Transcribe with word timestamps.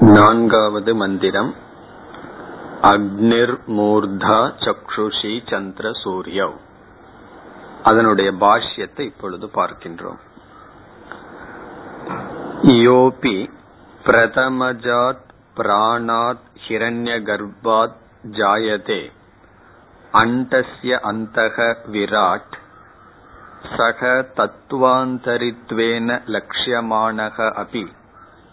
நான்காவது 0.00 0.94
மந்திரம். 0.94 1.54
அக்னிர் 2.82 3.58
மூர்தா 3.66 4.52
சக்ஷுஷி 4.58 5.50
சந்திர 5.50 5.92
சூரிய. 5.92 6.54
அதனுடைய 7.82 8.32
பாஷ்யத்தை 8.32 9.00
இப்பொழுது 9.00 9.46
பார்க்கின்றோம். 9.46 10.18
யோபி 12.62 13.50
பிரதமஜாத் 14.04 15.28
பிராணாத் 15.56 16.48
ஹிரண்ய 16.68 17.20
கர்ப்பாத் 17.22 17.96
ஜாயதே. 18.22 19.12
அண்டஸ்ய 20.12 20.98
அந்தக 21.02 21.76
விராட். 21.92 22.58
சக 23.76 24.28
தத்துவாந்தரித்வேன 24.36 26.20
லட்சியமானக 26.26 27.66
அபி. 27.66 27.98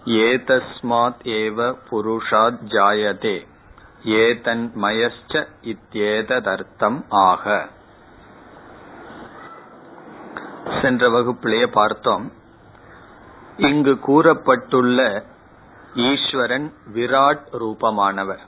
ஏதஸ்மாத் 0.08 1.20
ஏவ 1.24 1.78
புருஷாத் 1.92 2.58
ஜாயதே. 2.66 3.48
ஏதன்மயஸ்ச 4.06 5.48
இத்தியேததர்த்தம் 5.62 7.06
ஆக. 7.10 7.68
சென்ற 10.82 11.10
வகுப்பிலேயே 11.10 11.68
பார்த்தோம். 11.68 12.32
இங்கு 13.58 14.00
கூறப்பட்டுள்ள 14.08 15.24
ஈஸ்வரன் 15.96 16.74
விராட் 16.94 17.42
ரூபமானவர். 17.60 18.40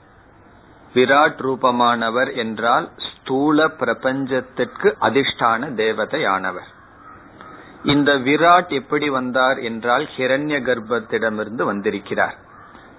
விராட் 0.94 1.38
ரூபமானவர் 1.38 2.36
என்றால் 2.36 2.90
ஸ்தூல 2.96 3.68
பிரபஞ்சத்திற்கு 3.68 4.94
அதிஷ்டான 5.00 5.72
தேவதையானவர். 5.74 6.78
இந்த 7.82 8.12
விராட் 8.12 8.68
எப்படி 8.68 9.08
வந்தார் 9.08 9.58
என்றால் 9.58 10.08
ஹிரண்ய 10.16 10.56
கர்ப்பத்திடமிருந்து 10.60 11.62
வந்திருக்கிறார். 11.62 12.36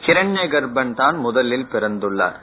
ஹிரண்ய 0.05 0.44
கர்ப்பன் 0.48 0.95
தான் 0.95 1.17
முதலில் 1.17 1.68
பிறந்துள்ளார். 1.71 2.35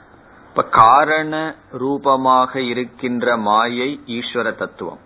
இப்ப 0.48 0.62
காரண 0.62 1.55
ரூபமாக 1.72 2.61
இருக்கின்ற 2.61 3.36
மாயை 3.36 4.00
ஈஸ்வர 4.06 4.55
தத்துவம். 4.55 4.98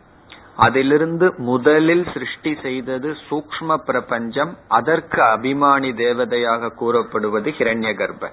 அதிலிருந்து 0.57 1.35
முதலில் 1.37 2.07
சிருஷ்டி 2.13 2.57
செய்தது 2.63 3.17
சூக்ம 3.31 3.75
பிரபஞ்சம் 3.75 4.57
அதற்கு 4.69 5.23
அபிமானி 5.23 5.95
தேவதையாக 5.95 6.69
கூறப்படுவது 6.69 7.51
ஹிரண்ய 7.51 7.93
கர்ப்பன். 7.93 8.33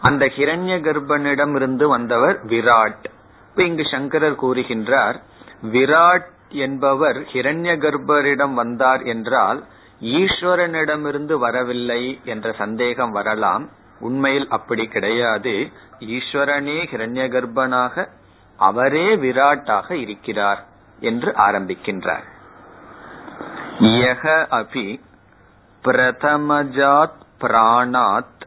அந்த 0.00 0.26
ஹிரண்ய 0.26 0.74
கர்ப்பனிடம் 0.80 1.54
இருந்து 1.54 1.88
வந்தவர் 1.88 2.46
விராட். 2.46 3.04
இப்ப 3.48 3.62
இங்கு 3.62 3.84
சங்கரர் 3.90 4.40
கூறுகின்றார் 4.42 5.20
விராட் 5.62 6.34
என்பவர் 6.48 7.16
ஹிரண்ய 7.16 7.76
கர்ப்பரிடம் 7.76 8.54
வந்தார் 8.54 9.02
என்றால் 9.02 9.64
ஈஸ்வரனிடமிருந்து 10.00 11.32
வரவில்லை 11.32 12.20
என்ற 12.24 12.52
சந்தேகம் 12.52 13.10
வரலாம். 13.10 13.68
உண்மையில் 14.00 14.48
அப்படி 14.48 14.86
கிடையாது. 14.86 15.70
ஈஸ்வரனே 16.00 16.84
ஹிரண்ய 16.84 17.28
கர்ப்பனாக 17.28 18.08
அவரே 18.56 19.16
விராட்டாக 19.16 19.96
இருக்கிறார் 19.96 20.64
என்று 21.00 21.32
ஆரம்பிக்கின்றார். 21.32 22.24
யக 23.78 24.46
அபி 24.50 25.00
பிரதமஜாத் 25.84 27.20
பிராணாத் 27.40 28.40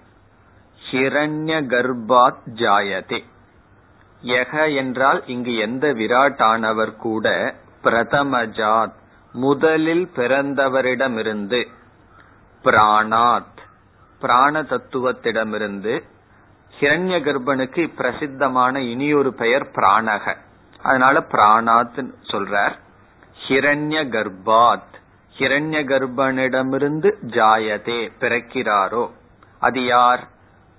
ஹிரண்ய 0.91 1.61
கர்ப்பாத் 1.61 2.43
ஜாயதே. 2.55 3.23
யக 4.23 4.75
என்றால் 4.75 5.23
இங்கு 5.25 5.57
எந்த 5.57 5.93
விராட்டானவர் 5.93 6.95
கூட 6.95 7.55
பிரதமஜாத் 7.83 8.93
முதலில் 9.33 10.09
பிறந்தவரிடமிருந்து 10.15 11.67
பிராணாத் 12.63 13.57
பிராண 14.19 14.61
தத்துவத்திடமிருந்து 14.61 16.01
ஹிரண்ய 16.79 17.19
கர்ப்பனுக்கு 17.19 17.93
பிரசித்தமான 17.95 18.81
இனியொரு 18.81 19.33
பெயர் 19.33 19.71
பிராணக. 19.71 20.35
அதனால 20.83 21.19
பிராணாத் 21.19 22.13
சொல்றார். 22.21 22.79
ஹிரண்ய 23.47 24.07
கர்ப்பாத் 24.07 24.97
ஹிரண்ய 25.37 25.83
கர்ப்பனிடமிருந்து 25.83 27.13
ஜாயதே 27.21 28.11
பிறக்கிறாரோ? 28.19 29.11
அது 29.59 29.85
யார்? 29.85 30.27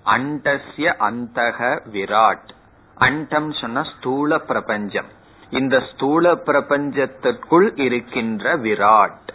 அண்டஸ்ய 0.05 0.93
அந்தக 0.99 1.79
விராட். 1.91 2.49
அண்டம் 2.95 3.51
சொன்ன 3.51 3.83
ஸ்தூல 3.83 4.39
பிரபஞ்சம். 4.39 5.19
இந்த 5.51 5.83
ஸ்தூல 5.91 6.41
பிரபஞ்சத்திற்குள் 6.45 7.79
இருக்கின்ற 7.79 8.57
விராட். 8.57 9.29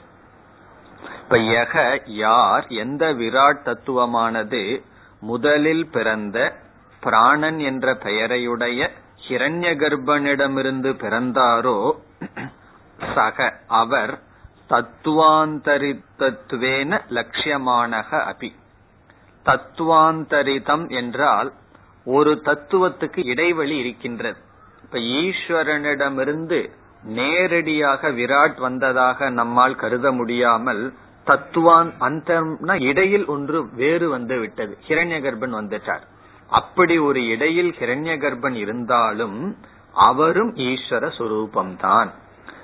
இப்ப 1.23 1.37
யக 1.37 2.01
யார் 2.05 2.67
எந்த 2.67 3.15
விராட் 3.15 3.65
தத்துவமானது 3.65 4.83
முதலில் 5.21 5.87
பிறந்த 5.87 6.57
பிராணன் 7.01 7.59
என்ற 7.59 7.95
பெயரையுடைய 7.95 8.91
ஹிரண்ய 9.29 9.83
கர்ப்பனிடமிருந்து 9.83 10.97
பிறந்தாரோ 11.03 11.93
சக 13.15 13.55
அவர் 13.67 14.19
தத்துவாந்தரித்தத்துவேன 14.69 17.01
லட்சியமானக 17.11 18.33
அபி. 18.33 18.53
தத்துவாந்தரிதம் 19.45 20.91
என்றால் 20.91 21.53
ஒரு 22.05 22.41
தத்துவத்துக்கு 22.45 23.25
இடைவெளி 23.25 23.77
இருக்கின்றது. 23.77 24.45
இப்ப 24.87 24.99
ஈஸ்வரனிடமிருந்து 25.21 26.59
நேரடியாக 27.19 28.11
விராட் 28.11 28.59
வந்ததாக 28.59 29.29
நம்மால் 29.31 29.75
கருத 29.75 30.07
முடியாமல் 30.13 30.83
தத்துவான் 31.27 31.89
அந்த 31.99 32.77
இடையில் 32.91 33.27
ஒன்று 33.27 33.59
வேறு 33.81 34.07
வந்து 34.09 34.37
விட்டது. 34.39 34.75
ஹிரண்ய 34.89 35.17
கர்ப்பன் 35.25 35.57
வந்துட்டார். 35.61 36.05
அப்படி 36.51 36.97
ஒரு 36.99 37.21
இடையில் 37.27 37.71
ஹிரண்ய 37.79 38.13
கர்ப்பன் 38.25 38.57
இருந்தாலும் 38.65 39.39
அவரும் 39.95 40.53
ஈஸ்வர 40.69 41.05
சுரூபம்தான். 41.19 42.11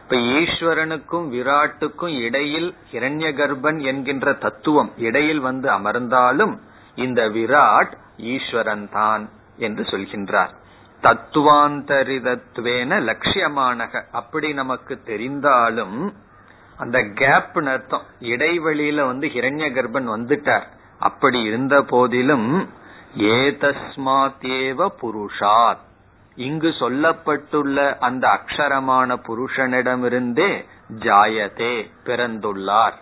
இப்ப 0.03 0.17
ஈஸ்வரனுக்கும் 0.39 1.27
விராட்டுக்கும் 1.35 2.15
இடையில் 2.27 2.71
ஹிரண்ய 2.93 3.29
கர்ப்பன் 3.41 3.79
என்கின்ற 3.83 4.33
தத்துவம் 4.33 4.91
இடையில் 4.97 5.41
வந்து 5.41 5.69
அமர்ந்தாலும் 5.71 6.55
இந்த 6.95 7.21
விராட் 7.29 7.95
ஈஸ்வரன் 8.17 8.89
தான் 8.91 9.25
என்று 9.59 9.83
சொல்கின்றார். 9.83 10.53
தத்துவாந்தரிதத்துவேன 11.03 12.99
லட்சியமானக. 13.09 14.03
அப்படி 14.13 14.53
நமக்கு 14.53 15.01
தெரிந்தாலும் 15.05 16.13
அந்த 16.77 17.03
கேப் 17.15 17.59
அர்த்தம் 17.59 18.03
இடைவெளியில 18.21 19.07
வந்து 19.07 19.27
ஹிரண்ய 19.27 19.71
கர்ப்பன் 19.73 20.13
வந்துட்டார். 20.15 20.67
அப்படி 20.99 21.41
இருந்த 21.43 21.83
போதிலும் 21.83 22.71
ஏதஸ்மாத்தேவ 23.17 24.89
புருஷாத். 25.03 25.83
இங்கு 26.35 26.69
சொல்லப்பட்டுள்ள 26.69 27.99
அந்த 27.99 28.29
அக்ஷரமான 28.29 29.17
புருஷனிடமிருந்தே 29.29 30.65
ஜாயதே 30.99 31.91
பிறந்துள்ளார். 32.05 32.95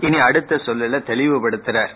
இனி 0.00 0.18
அடுத்த 0.18 0.56
சொல்லல 0.56 0.98
தெளிவுபடுத்துறார். 1.08 1.94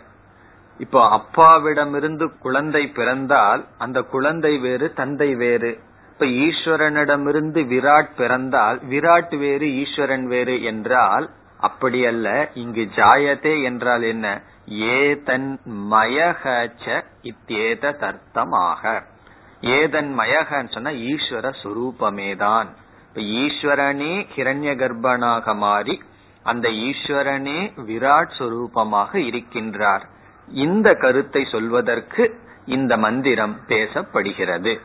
இப்போ 0.79 1.01
அப்பாவிடமிருந்து 1.19 2.39
குழந்தை 2.39 2.89
பிறந்தால் 2.89 3.67
அந்த 3.79 4.03
குழந்தை 4.03 4.59
வேறு 4.59 4.93
தந்தை 4.93 5.35
வேறு. 5.35 5.81
இப்ப 6.13 6.27
ஈஸ்வரனிடமிருந்து 6.27 7.61
விராட் 7.73 8.15
பிறந்தால் 8.17 8.79
விராட் 8.89 9.39
வேறு 9.39 9.67
ஈஸ்வரன் 9.77 10.27
வேறு 10.27 10.63
என்றால் 10.63 11.31
அப்படி 11.59 12.07
அல்ல. 12.07 12.51
இங்கு 12.55 12.89
ஜாயதே 12.95 13.63
என்றால் 13.63 14.03
என்ன? 14.03 14.43
ஏதன் 14.69 15.61
மயகச்ச 15.67 17.05
இத்தேத 17.23 17.93
தர்த்தமாக. 18.03 19.03
ஏதன் 19.61 20.19
மயகன்னு 20.19 20.73
சொன்னா 20.73 20.91
ஈஸ்வர 20.91 21.53
சுரூபமேதான். 21.63 22.69
இப்ப 23.09 23.21
ஈஸ்வரனே 23.43 24.27
ஹிரண்ய 24.37 24.73
கர்ப்பனாக 24.83 25.57
மாறி 25.57 26.03
அந்த 26.43 26.69
ஈஸ்வரனே 26.69 27.61
விராட் 27.87 28.37
சுரூபமாக 28.39 29.13
இருக்கின்றார். 29.13 30.05
இந்த 30.49 30.95
கருத்தை 30.95 31.45
சொல்வதற்கு 31.51 32.41
இந்த 32.67 32.97
மந்திரம் 32.97 33.61
பேசப்படுகிறது. 33.67 34.81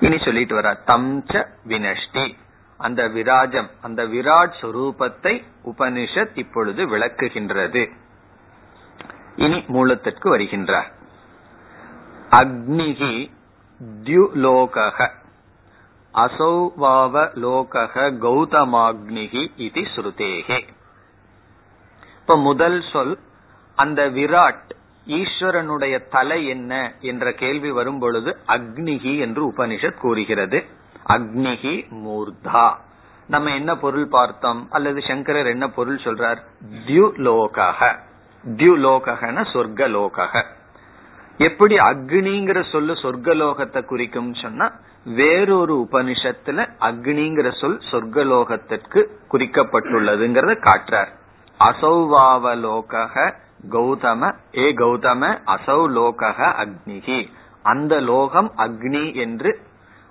இனி 0.00 0.18
சொல்லிட்டு 0.18 0.54
வர 0.54 0.80
தம்ச 0.86 1.46
வினஷ்டி. 1.68 2.34
அந்த 2.76 3.08
விராஜம் 3.08 3.70
அந்த 3.80 4.04
விராட் 4.04 4.52
சொரூபத்தை 4.60 5.44
உபனிஷத் 5.64 6.38
இப்பொழுது 6.38 6.86
விளக்குகின்றது. 6.86 7.90
இனி 9.36 9.64
மூலத்திற்கு 9.66 10.38
வருகின்றார். 10.38 10.94
அக்னிகி 12.30 13.30
தியுலோகக 14.04 15.10
அசௌவாவ 16.14 17.14
லோகக 17.34 18.10
கௌதமாக்னிகி 18.20 19.52
இது 19.56 19.80
ஸ்ருதேகே 19.80 20.68
இப்ப 22.20 22.36
முதல் 22.36 22.84
சொல் 22.92 23.18
அந்த 23.76 24.10
விராட் 24.10 24.70
ஈஸ்வரனுடைய 25.06 26.08
தலை 26.10 26.46
என்ன 26.46 26.92
என்ற 27.00 27.32
கேள்வி 27.32 27.70
வரும் 27.70 27.98
பொழுது 27.98 28.36
அக்னிகி 28.48 29.18
என்று 29.18 29.52
உபனிஷத் 29.52 30.00
கூறுகிறது. 30.00 30.64
அக்னிகி 31.08 31.84
மூர்தா. 31.90 32.74
நம்ம 33.26 33.54
என்ன 33.54 33.76
பொருள் 33.76 34.08
பார்த்தோம்? 34.08 34.66
அல்லது 34.70 35.02
சங்கரர் 35.02 35.46
என்ன 35.46 35.68
பொருள் 35.68 36.00
சொல்றார்? 36.04 36.36
தியுலோகக 36.86 37.98
தியுலோகன 38.44 39.44
சொர்க்கலோக 39.52 40.44
எப்படி 41.38 41.76
அக்னிங்கிற 41.76 42.70
சொல்லு 42.72 42.92
சொர்க்கலோகத்தை 42.92 43.84
குறிக்கும் 43.84 44.34
சொன்னா 44.34 44.72
வேறொரு 45.04 45.88
உபனிஷத்துல 45.90 46.68
அக்னிங்கிற 46.80 47.58
சொல் 47.60 47.80
சொர்க்கலோகத்திற்கு 47.90 49.06
குறிக்கப்பட்டுள்ளதுங்கிறத 49.32 50.56
காட்டுறார். 50.60 51.08
அசௌவாவலோக 51.60 53.34
கௌதம 53.70 54.32
ஏ 54.58 54.66
கௌதம 54.74 55.22
அசௌ 55.46 55.80
லோக 55.88 56.30
அக்னிகி 56.62 57.20
அந்த 57.62 58.00
லோகம் 58.00 58.50
அக்னி 58.56 59.04
என்று 59.14 59.50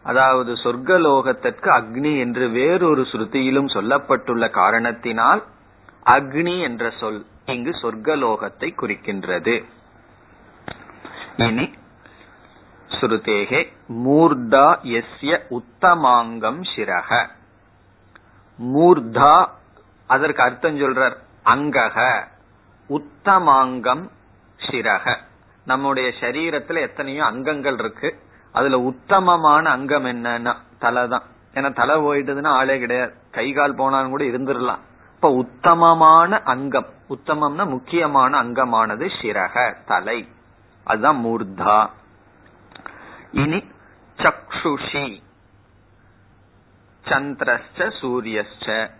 அதாவது 0.05 0.51
சொர்க்க 0.63 0.97
லோகத்திற்கு 0.99 1.69
அக்னி 1.69 2.11
என்று 2.17 2.49
வேறொரு 2.49 3.03
ஸ்ருதியிலும் 3.11 3.69
சொல்லப்பட்டுள்ள 3.73 4.49
காரணத்தினால் 4.49 5.41
அக்னி 6.05 6.55
என்ற 6.61 6.89
சொல் 6.89 7.21
இங்கு 7.45 7.71
சொர்க்கலோகத்தை 7.81 8.69
குறிக்கின்றது. 8.81 9.55
இனி 11.37 11.65
ஸ்ருதேகே 12.89 13.61
மூர்தா 14.05 14.67
எஸ்ய 14.97 15.33
உத்தமாங்கம் 15.49 16.61
சிரக 16.75 17.09
மூர்தா 18.59 19.33
அதற்கு 20.09 20.41
அர்த்தம் 20.41 20.79
சொல்றார் 20.79 21.15
அங்கக 21.45 21.97
உத்தமாங்கம் 22.89 24.09
சிரக 24.57 25.17
நம்முடைய 25.65 26.13
சரீரத்துல 26.19 26.79
எத்தனையோ 26.79 27.25
அங்கங்கள் 27.25 27.77
இருக்கு. 27.77 28.19
அதுல 28.51 28.79
உத்தமமான 28.79 29.69
அங்கம் 29.69 30.05
என்னன்னா 30.05 30.55
தலை 30.79 31.07
தான். 31.07 31.21
ஏன்னா 31.53 31.73
தலை 31.73 31.95
போயிட்டதுன்னா 31.95 32.47
ஆளே 32.47 32.79
கிடையாது. 32.79 33.13
கை 33.31 33.53
கால் 33.53 33.75
போனாலும் 33.75 34.09
கூட 34.09 34.23
இருந்துடலாம். 34.23 34.79
இப்ப 35.15 35.29
உத்தமமான 35.29 36.41
அங்கம். 36.43 36.93
உத்தமம்னா 37.09 37.69
முக்கியமான 37.69 38.43
அங்கமானது 38.43 39.09
சிரக 39.21 39.75
தலை. 39.85 40.27
அதுதான் 40.83 41.25
மூர்தா. 41.25 41.89
இனி 43.31 43.63
சக்ஷுஷி. 44.17 45.21
சந்திரஸ்ச 47.05 47.91
சூரியஸ்ச. 48.01 48.91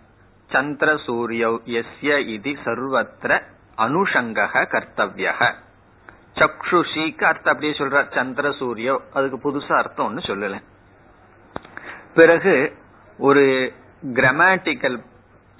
சந்திர 0.50 0.96
சூரிய 0.96 1.48
எஸ்ய 1.48 2.26
இது 2.26 2.56
சர்வத்திர 2.64 3.42
அனுஷங்கக 3.78 4.64
கர்த்தவியக. 4.66 5.54
சக்ஷுஷிக்கு 6.34 7.24
அர்த்தம் 7.24 7.54
அப்படியே 7.54 7.72
சொல்ற 7.72 8.14
சந்திர 8.14 8.52
சூரிய 8.52 9.00
அதுக்கு 9.12 9.50
புதுசா 9.50 9.76
அர்த்தம் 9.76 10.06
ஒன்னு 10.06 10.20
சொல்லல. 10.20 10.62
பிறகு 12.14 12.76
ஒரு 13.18 13.72
கிராமட்டிக்கல் 14.02 15.04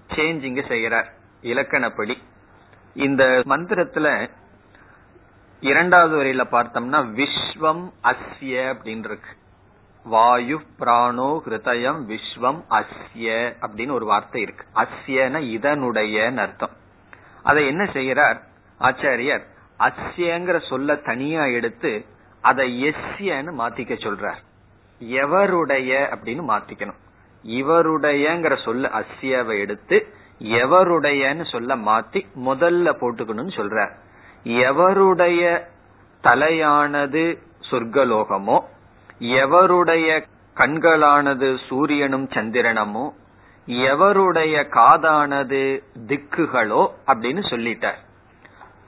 சேஞ்ச் 0.09 0.43
இங்க 0.43 0.61
செய்யறார் 0.61 1.07
இலக்கணப்படி. 1.43 2.15
இந்த 2.95 3.25
மந்திரத்துல 3.25 4.31
இரண்டாவது 5.61 6.23
வரையில 6.23 6.47
பார்த்தோம்னா 6.51 7.01
விஸ்வம் 7.15 7.91
அஸ்ய 8.03 8.75
அப்படின்னு 8.75 9.05
இருக்கு. 9.05 9.31
வாயு 10.05 10.61
பிராணோ 10.79 11.43
ஹிருதயம் 11.49 12.01
விஸ்வம் 12.09 12.65
அஸ்ய 12.71 13.57
அப்படின்னு 13.61 13.93
ஒரு 13.93 14.07
வார்த்தை 14.07 14.43
இருக்கு. 14.43 14.67
அஸ்யன 14.75 15.41
இதனுடைய 15.41 16.33
அர்த்தம். 16.37 16.85
அதை 17.47 17.63
என்ன 17.67 17.85
செய்யறார் 17.93 18.39
ஆச்சாரியர் 18.81 19.45
அஸ்யங்கிற 19.79 20.57
சொல்ல 20.69 20.97
தனியா 21.09 21.45
எடுத்து 21.59 21.93
அதை 22.41 22.67
எஸ்யன்னு 22.89 23.53
மாத்திக்க 23.61 23.93
சொல்றார். 24.05 24.41
எவருடைய 25.23 25.91
அப்படின்னு 26.15 26.45
மாத்திக்கணும். 26.53 27.01
இவருடையங்கிற 27.45 28.55
சொல்ல 28.65 28.91
அஸ்யவை 29.01 29.59
எடுத்து 29.59 29.97
எவருடையன்னு 30.61 31.45
சொல்ல 31.51 31.77
மாத்தி 31.89 32.21
முதல்ல 32.47 32.93
போட்டுக்கணும்னு 33.01 33.55
சொல்றார். 33.59 33.93
எவருடைய 34.65 35.43
தலையானது 36.23 37.25
சொர்க்கலோகமோ 37.71 38.59
எவருடைய 39.41 40.09
கண்களானது 40.57 41.49
சூரியனும் 41.69 42.29
சந்திரனமோ 42.35 43.05
எவருடைய 43.67 44.69
காதானது 44.69 45.83
திக்குகளோ 46.07 46.89
அப்படின்னு 47.07 47.43
சொல்லிட்டார். 47.51 48.01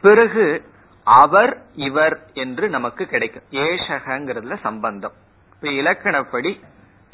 பிறகு 0.02 0.64
அவர் 1.04 1.62
இவர் 1.74 2.26
என்று 2.32 2.68
நமக்கு 2.68 3.06
கிடைக்கும். 3.06 3.42
ஏஷகங்கிறதுல 3.50 4.56
சம்பந்தம். 4.60 5.12
இப்ப 5.54 5.68
இலக்கணப்படி 5.68 6.60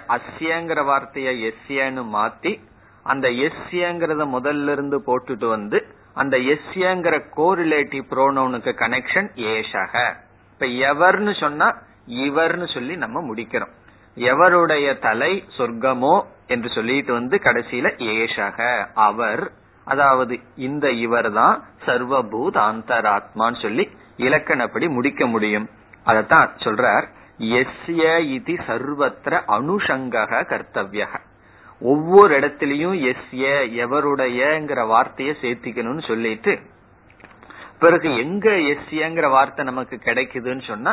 அஸ்யங்கிற 0.09 0.81
வார்த்தைய 0.85 1.53
எஸ்யன்னு 1.53 2.05
மாத்தி 2.15 2.61
அந்த 3.03 3.29
எஸ்யங்கிறத 3.29 4.27
முதல்ல 4.37 4.73
இருந்து 4.73 5.03
போட்டுட்டு 5.07 5.49
வந்து 5.49 5.87
அந்த 6.15 6.37
எஸ்யங்கிற 6.37 7.23
கோரிலேட்டிவ் 7.37 8.03
ப்ரோனவுனுக்கு 8.11 8.73
கனெக்ஷன் 8.75 9.31
ஏஷக. 9.35 10.15
இப்ப 10.53 10.67
எவர்னு 10.67 11.41
சொன்னா 11.41 11.79
இவர்னு 12.07 12.75
சொல்லி 12.75 12.97
நம்ம 12.97 13.35
முடிக்கிறோம். 13.35 13.71
எவருடைய 14.17 14.99
தலை 14.99 15.45
சொர்க்கமோ 15.57 16.17
என்று 16.47 16.69
சொல்லிட்டு 16.69 17.13
வந்து 17.13 17.37
கடைசியில 17.37 17.91
ஏஷக 18.15 18.87
அவர் 18.95 19.53
அதாவது 19.87 20.41
இந்த 20.57 20.91
இவர் 20.91 21.33
தான் 21.33 21.57
சர்வபூத் 21.87 22.59
அந்தராத்மான்னு 22.71 23.63
சொல்லி 23.63 23.85
இலக்கணப்படி 24.19 24.87
முடிக்க 24.89 25.27
முடியும். 25.27 25.67
அதத்தான் 26.07 26.51
சொல்றார் 26.57 27.07
எஸ்ய 27.39 28.19
இது 28.19 28.55
சர்வத்திர 28.67 29.35
அனுஷங்கக 29.49 30.43
கர்த்தவியக. 30.51 31.13
ஒவ்வொரு 31.83 32.39
இடத்திலையும் 32.39 32.97
எஸ்ய 33.05 33.47
எவருடையங்கிற 33.85 34.87
வார்த்தையை 34.87 35.37
சேர்த்திக்கணும்னு 35.43 36.07
சொல்லிட்டு 36.07 36.59
பிறகு 37.79 38.17
எங்க 38.17 38.51
எஸ்யங்கிற 38.51 39.31
வார்த்தை 39.31 39.65
நமக்கு 39.65 39.97
கிடைக்குதுன்னு 40.05 40.65
சொன்னா 40.67 40.93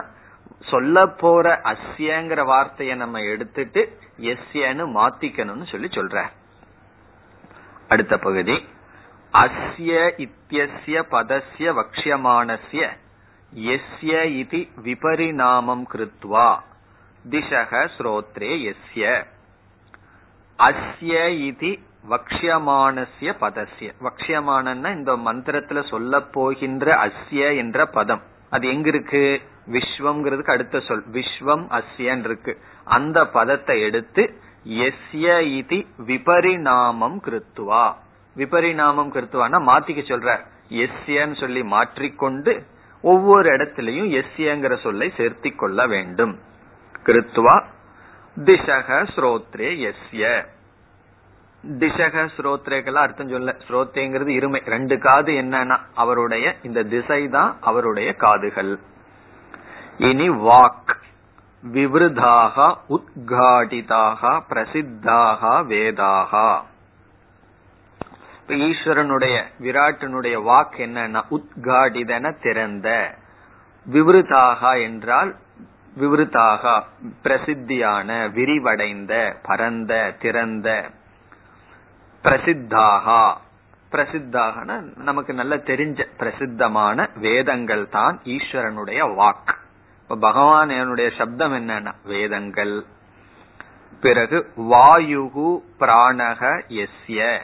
சொல்ல 0.69 1.07
போற 1.07 1.61
அஸ்யங்கிற 1.63 2.45
வார்த்தையை 2.45 2.95
நம்ம 2.95 3.19
எடுத்துட்டு 3.19 3.97
எஸ்யன்னு 4.19 4.85
மாத்திக்கணும்னு 4.95 5.67
சொல்லி 5.67 5.87
சொல்ற. 5.87 6.29
அடுத்த 7.87 8.17
பகுதி. 8.17 8.67
அஸ்ய 9.33 10.11
இத்தியஸ்ய 10.17 11.03
பதஸ்ய 11.11 11.83
வக்ஷியமானஸ்ய 11.83 12.89
எஸ்ய 13.55 14.23
இது 14.23 14.67
விபரிணாமம் 14.83 15.83
கிருத்வா. 15.93 16.59
திசக 17.29 17.89
ஸ்ரோத்ரே 17.97 18.73
எஸ்ய. 18.73 19.25
அஸ்ய 20.59 21.27
இது 21.27 21.79
வக்ஷியமானஸ்ய 22.09 23.33
பதஸ்ய. 23.41 23.93
வக்ஷியமானன்னா 24.03 24.95
இந்த 24.95 25.15
மந்திரத்துல 25.15 25.87
சொல்ல 25.89 26.21
போகின்ற 26.21 26.95
அஸ்ய 26.95 27.57
என்ற 27.57 27.85
பதம். 27.85 28.21
அது 28.51 28.65
எங்க 28.67 28.87
இருக்கு 28.87 29.23
விஸ்வம்ங்கிறதுக்கு 29.71 30.53
அடுத்த 30.55 30.79
சொல். 30.79 31.03
விஸ்வம் 31.11 31.65
அஸ்யன் 31.77 32.23
இருக்கு 32.23 32.53
அந்த 32.97 33.17
பதத்தை 33.35 33.81
எடுத்து 33.81 34.23
எஸ்ய 34.65 35.41
இது 35.59 35.77
விபரிணாமம் 36.07 37.17
கிருத்துவா. 37.25 37.85
விபரிணாமம் 38.35 39.11
கிருத்துவானா 39.13 39.59
மாத்திக்க 39.69 40.01
சொல்ற. 40.11 40.31
எஸ்யன்னு 40.83 41.39
சொல்லி 41.39 41.63
மாற்றிக்கொண்டு 41.63 42.53
ஒவ்வொரு 43.01 43.47
இடத்திலையும் 43.55 44.09
எஸ்யங்கிற 44.19 44.73
சொல்லை 44.81 45.07
சேர்த்தி 45.17 45.51
கொள்ள 45.55 45.87
வேண்டும். 45.87 46.33
கிருத்துவா 47.05 47.55
திசக 48.37 48.99
ஸ்ரோத்ரே 49.15 49.69
எஸ்ய. 49.89 50.25
திசக 51.67 52.29
ஸ்ரோத்ரேக்கெல்லாம் 52.37 53.05
அர்த்தம் 53.05 53.29
சொல்ல 53.29 53.55
ஸ்ரோத்தேங்கிறது 53.67 54.29
இருமை. 54.29 54.65
ரெண்டு 54.65 54.99
காது 54.99 55.31
என்னன்னா 55.31 55.77
அவருடைய 55.95 56.55
இந்த 56.63 56.83
திசை 56.83 57.27
தான் 57.27 57.57
அவருடைய 57.61 58.13
காதுகள். 58.13 58.79
இனி 59.97 60.29
வாக். 60.29 60.99
விவருதாக 61.61 62.77
உத்காடிதாக 62.89 64.41
பிரசித்தாக 64.49 65.63
வேதாக. 65.63 66.61
ஈஸ்வரனுடைய 68.47 69.41
விராட்டினுடைய 69.59 70.41
வாக் 70.41 70.77
என்னன்னா 70.77 71.21
உத்காடிதன 71.31 72.41
திறந்த. 72.41 73.15
விவருதாக 73.85 74.81
என்றால் 74.81 75.35
விவருதாக 75.95 76.83
பிரசித்தியான 77.23 78.29
விரிவடைந்த 78.31 79.35
பரந்த 79.43 80.15
திறந்த 80.19 80.89
பிரசித்தாகா 82.23 83.33
பிரசித்தாகன 83.91 84.97
நமக்கு 84.97 85.33
நல்ல 85.33 85.57
தெரிஞ்ச 85.57 86.05
பிரசித்தமான 86.17 87.09
வேதங்கள் 87.15 87.89
தான் 87.89 88.19
ஈஸ்வரனுடைய 88.23 88.99
வாக். 89.17 89.53
இப்ப 90.07 90.67
என்னுடைய 90.69 91.11
சப்தம் 91.17 91.53
என்னன்னா 91.53 91.93
வேதங்கள். 92.05 92.85
பிறகு 94.01 94.51
வாயுகு 94.57 95.61
பிராணக 95.79 96.61
எஸ்ய 96.67 97.39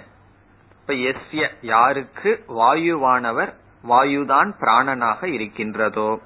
இப்ப 0.82 0.94
எஸ்ய 0.94 1.50
யாருக்கு? 1.62 2.44
வாயுவானவர் 2.48 3.54
வாயுதான் 3.90 4.54
பிராணனாக 4.60 5.24
இருக்கின்றதோ. 5.24 6.20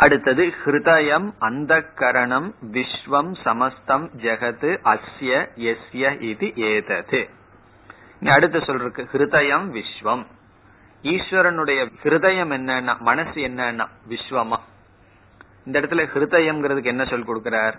அடுத்தது 0.00 0.52
ஹிருதயம் 0.64 1.32
அந்த 1.38 1.80
கரணம் 1.80 2.54
விஸ்வம் 2.72 3.34
சமஸ்தம் 3.44 4.10
ஜெகது 4.16 4.70
அஸ்ய 4.84 5.48
எஸ்ய 5.54 6.20
இது 6.20 6.54
ஏதது. 6.54 7.28
அடுத்து 8.24 8.58
சொல்றதுக்கு 8.58 9.04
ஹிருதயம் 9.12 9.66
விஸ்வம். 9.74 10.26
ஈஸ்வரனுடைய 11.02 11.92
ஹிருதயம் 12.02 12.52
என்னன்னா 12.52 12.98
மனசு 12.98 13.32
என்னன்னா 13.32 13.86
விஸ்வமா. 14.08 14.56
இந்த 15.64 15.80
இடத்துல 15.80 16.08
ஹிருதயம்ங்கிறதுக்கு 16.14 16.84
என்ன 16.84 17.04
சொல் 17.04 17.28
கொடுக்கிறார்? 17.28 17.74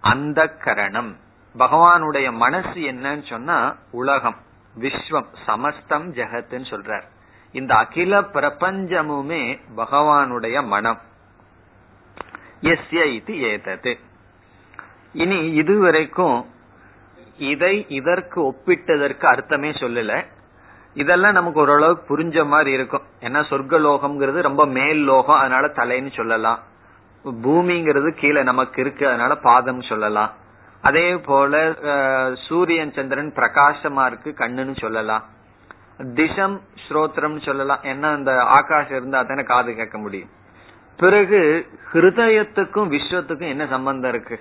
அந்த 0.00 0.48
கரணம் 0.48 1.16
பகவானுடைய 1.58 2.32
மனசு 2.32 2.80
என்னன்னு 2.92 3.28
சொன்னா 3.28 3.76
உலகம். 3.90 4.36
விஸ்வம் 4.78 5.28
சமஸ்தம் 5.46 6.14
ஜெகத்துன்னு 6.14 6.70
சொல்றார். 6.70 7.06
இந்த 7.52 7.74
அகில 7.74 8.20
பிரபஞ்சமுமே 8.20 9.60
பகவானுடைய 9.76 10.66
மனம். 10.66 11.00
எஸ்ய 12.62 13.04
இது 13.04 13.40
ஏதது. 13.40 13.98
இனி 15.12 15.52
இதுவரைக்கும் 15.52 16.46
இதை 17.38 17.86
இதற்கு 17.88 18.38
ஒப்பிட்டதற்கு 18.50 19.24
அர்த்தமே 19.24 19.70
சொல்லல. 19.70 20.24
இதெல்லாம் 20.94 21.32
நமக்கு 21.32 21.60
ஓரளவுக்கு 21.60 22.04
புரிஞ்ச 22.10 22.46
மாதிரி 22.46 22.70
இருக்கும். 22.72 23.02
ஏன்னா 23.20 23.40
சொர்க்கலோகம்ங்கிறது 23.50 24.40
ரொம்ப 24.40 24.66
மேல் 24.66 25.02
லோகம் 25.04 25.36
அதனால 25.36 25.66
தலைன்னு 25.66 26.12
சொல்லலாம். 26.12 26.58
பூமிங்கிறது 27.24 28.10
கீழே 28.10 28.42
நமக்கு 28.42 28.80
இருக்கு 28.80 29.08
அதனால 29.08 29.36
பாதம் 29.36 29.82
சொல்லலாம். 29.82 30.32
அதே 30.82 31.16
போல 31.16 31.74
சூரியன் 32.48 32.92
சந்திரன் 32.92 33.32
பிரகாசமா 33.36 34.06
இருக்கு 34.06 34.34
கண்ணுன்னு 34.38 34.80
சொல்லலாம். 34.80 35.24
திசம் 35.98 36.60
ஸ்ரோத்திரம் 36.84 37.38
சொல்லலாம். 37.44 37.78
ஏன்னா 37.82 38.12
அந்த 38.12 38.42
ஆகாஷம் 38.42 38.96
இருந்தா 38.96 39.22
தானே 39.22 39.42
காது 39.42 39.74
கேட்க 39.74 39.98
முடியும். 39.98 40.28
பிறகு 40.96 41.66
ஹிருதயத்துக்கும் 41.92 42.90
விஸ்வத்துக்கும் 42.90 43.48
என்ன 43.48 43.66
சம்பந்தம் 43.66 44.10
இருக்கு? 44.10 44.40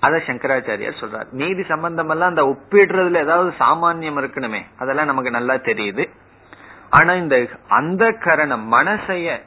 அத 0.00 0.22
சங்கராச்சாரியார் 0.26 1.00
சொல்றார். 1.00 1.26
நீதி 1.30 1.62
சம்பந்தம் 1.62 2.08
எல்லாம் 2.08 2.28
அந்த 2.28 2.42
ஒப்பிடுறதுல 2.44 3.16
ஏதாவது 3.16 3.52
சாமானியம் 3.58 4.18
இருக்கணுமே 4.18 4.60
அதெல்லாம் 4.78 5.06
நமக்கு 5.06 5.30
நல்லா 5.30 5.54
தெரியுது. 5.54 6.10
ஆனா 6.90 7.12
இந்த 7.12 7.48
அந்த 7.68 8.10
கரணம் 8.10 8.72
மனசைய 8.72 9.40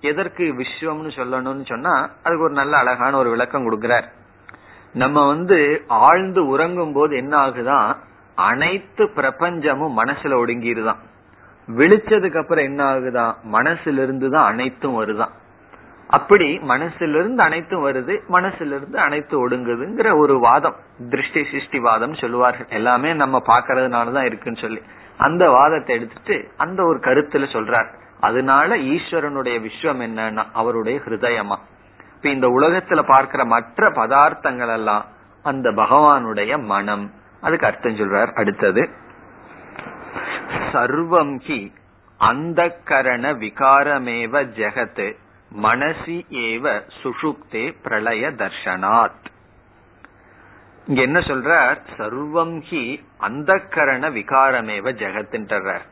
எதற்கு 0.00 0.44
விஸ்வம்னு 0.44 1.10
சொல்லணும்னு 1.16 1.66
சொன்னா 1.66 2.10
அதுக்கு 2.22 2.44
ஒரு 2.44 2.52
நல்ல 2.52 2.76
அழகான 2.76 3.16
ஒரு 3.16 3.30
விளக்கம் 3.30 3.66
கொடுக்கிறார். 3.66 4.04
நம்ம 4.92 5.26
வந்து 5.26 5.84
ஆழ்ந்து 5.88 6.46
உறங்கும் 6.46 6.92
போது 6.92 7.16
என்ன 7.16 7.36
ஆகுதான் 7.36 7.96
அனைத்து 8.34 9.04
பிரபஞ்சமும் 9.04 9.98
மனசுல 9.98 10.36
ஒடுங்கிருதான். 10.42 11.00
விழிச்சதுக்கு 11.68 12.38
அப்புறம் 12.38 12.64
என்ன 12.64 12.84
ஆகுதான் 12.84 13.34
மனசுல 13.52 14.02
இருந்து 14.02 14.30
தான் 14.30 14.46
அனைத்தும் 14.46 15.02
வருதான். 15.02 15.30
அப்படி 16.08 16.58
மனசிலிருந்து 16.58 17.36
அனைத்தும் 17.36 17.86
வருது 17.86 18.20
மனசிலிருந்து 18.28 18.96
அனைத்து 18.96 19.48
ஒடுங்குதுங்கிற 19.48 20.18
ஒரு 20.18 20.38
வாதம். 20.38 20.76
திருஷ்டி 21.10 21.44
சிருஷ்டி 21.44 21.78
வாதம் 21.78 22.14
சொல்லுவார்கள். 22.14 22.66
எல்லாமே 22.68 23.12
நம்ம 23.12 23.42
பாக்கிறதுனாலதான் 23.46 24.24
இருக்குன்னு 24.24 24.58
சொல்லி. 24.58 24.82
அந்த 25.16 25.50
வாதத்தை 25.50 25.96
எடுத்துட்டு 25.96 26.50
அந்த 26.56 26.84
ஒரு 26.84 26.98
கருத்துல 26.98 27.44
சொல்றார். 27.46 27.88
அதனால 28.20 28.76
ஈஸ்வரனுடைய 28.76 29.66
விஸ்வம் 29.66 30.02
என்னன்னா 30.02 30.44
அவருடைய 30.52 31.00
ஹிருதயமா. 31.04 31.56
இப்ப 32.16 32.28
இந்த 32.28 32.46
உலகத்துல 32.46 33.02
பார்க்கிற 33.06 33.44
மற்ற 33.44 33.90
பதார்த்தங்கள் 33.90 34.72
எல்லாம் 34.72 35.04
அந்த 35.42 35.70
பகவானுடைய 35.70 36.62
மனம். 36.62 37.12
அதுக்கு 37.40 37.66
அர்த்தம் 37.66 37.96
சொல்றார் 37.96 38.32
அடுத்தது. 38.32 38.88
சர்வம் 40.72 41.40
ஹி 41.46 41.72
அந்த 42.18 42.68
கரண 42.84 43.32
விகாரமேவ 43.32 44.44
ஜெகத்து 44.44 45.16
மனசி 45.52 46.24
ஏவ 46.30 46.82
சுஷுப்தே 47.02 47.74
பிரளய 47.82 48.30
தர்ஷனாத். 48.30 49.24
இங்க 50.86 51.02
என்ன 51.02 51.18
சொல்றார்? 51.18 51.78
சர்வம் 51.96 52.62
ஹி 52.70 53.04
அந்த 53.18 53.54
கரண 53.54 54.10
விகாரமேவ 54.10 54.92
ஜெகத்துன்றார் 54.92 55.84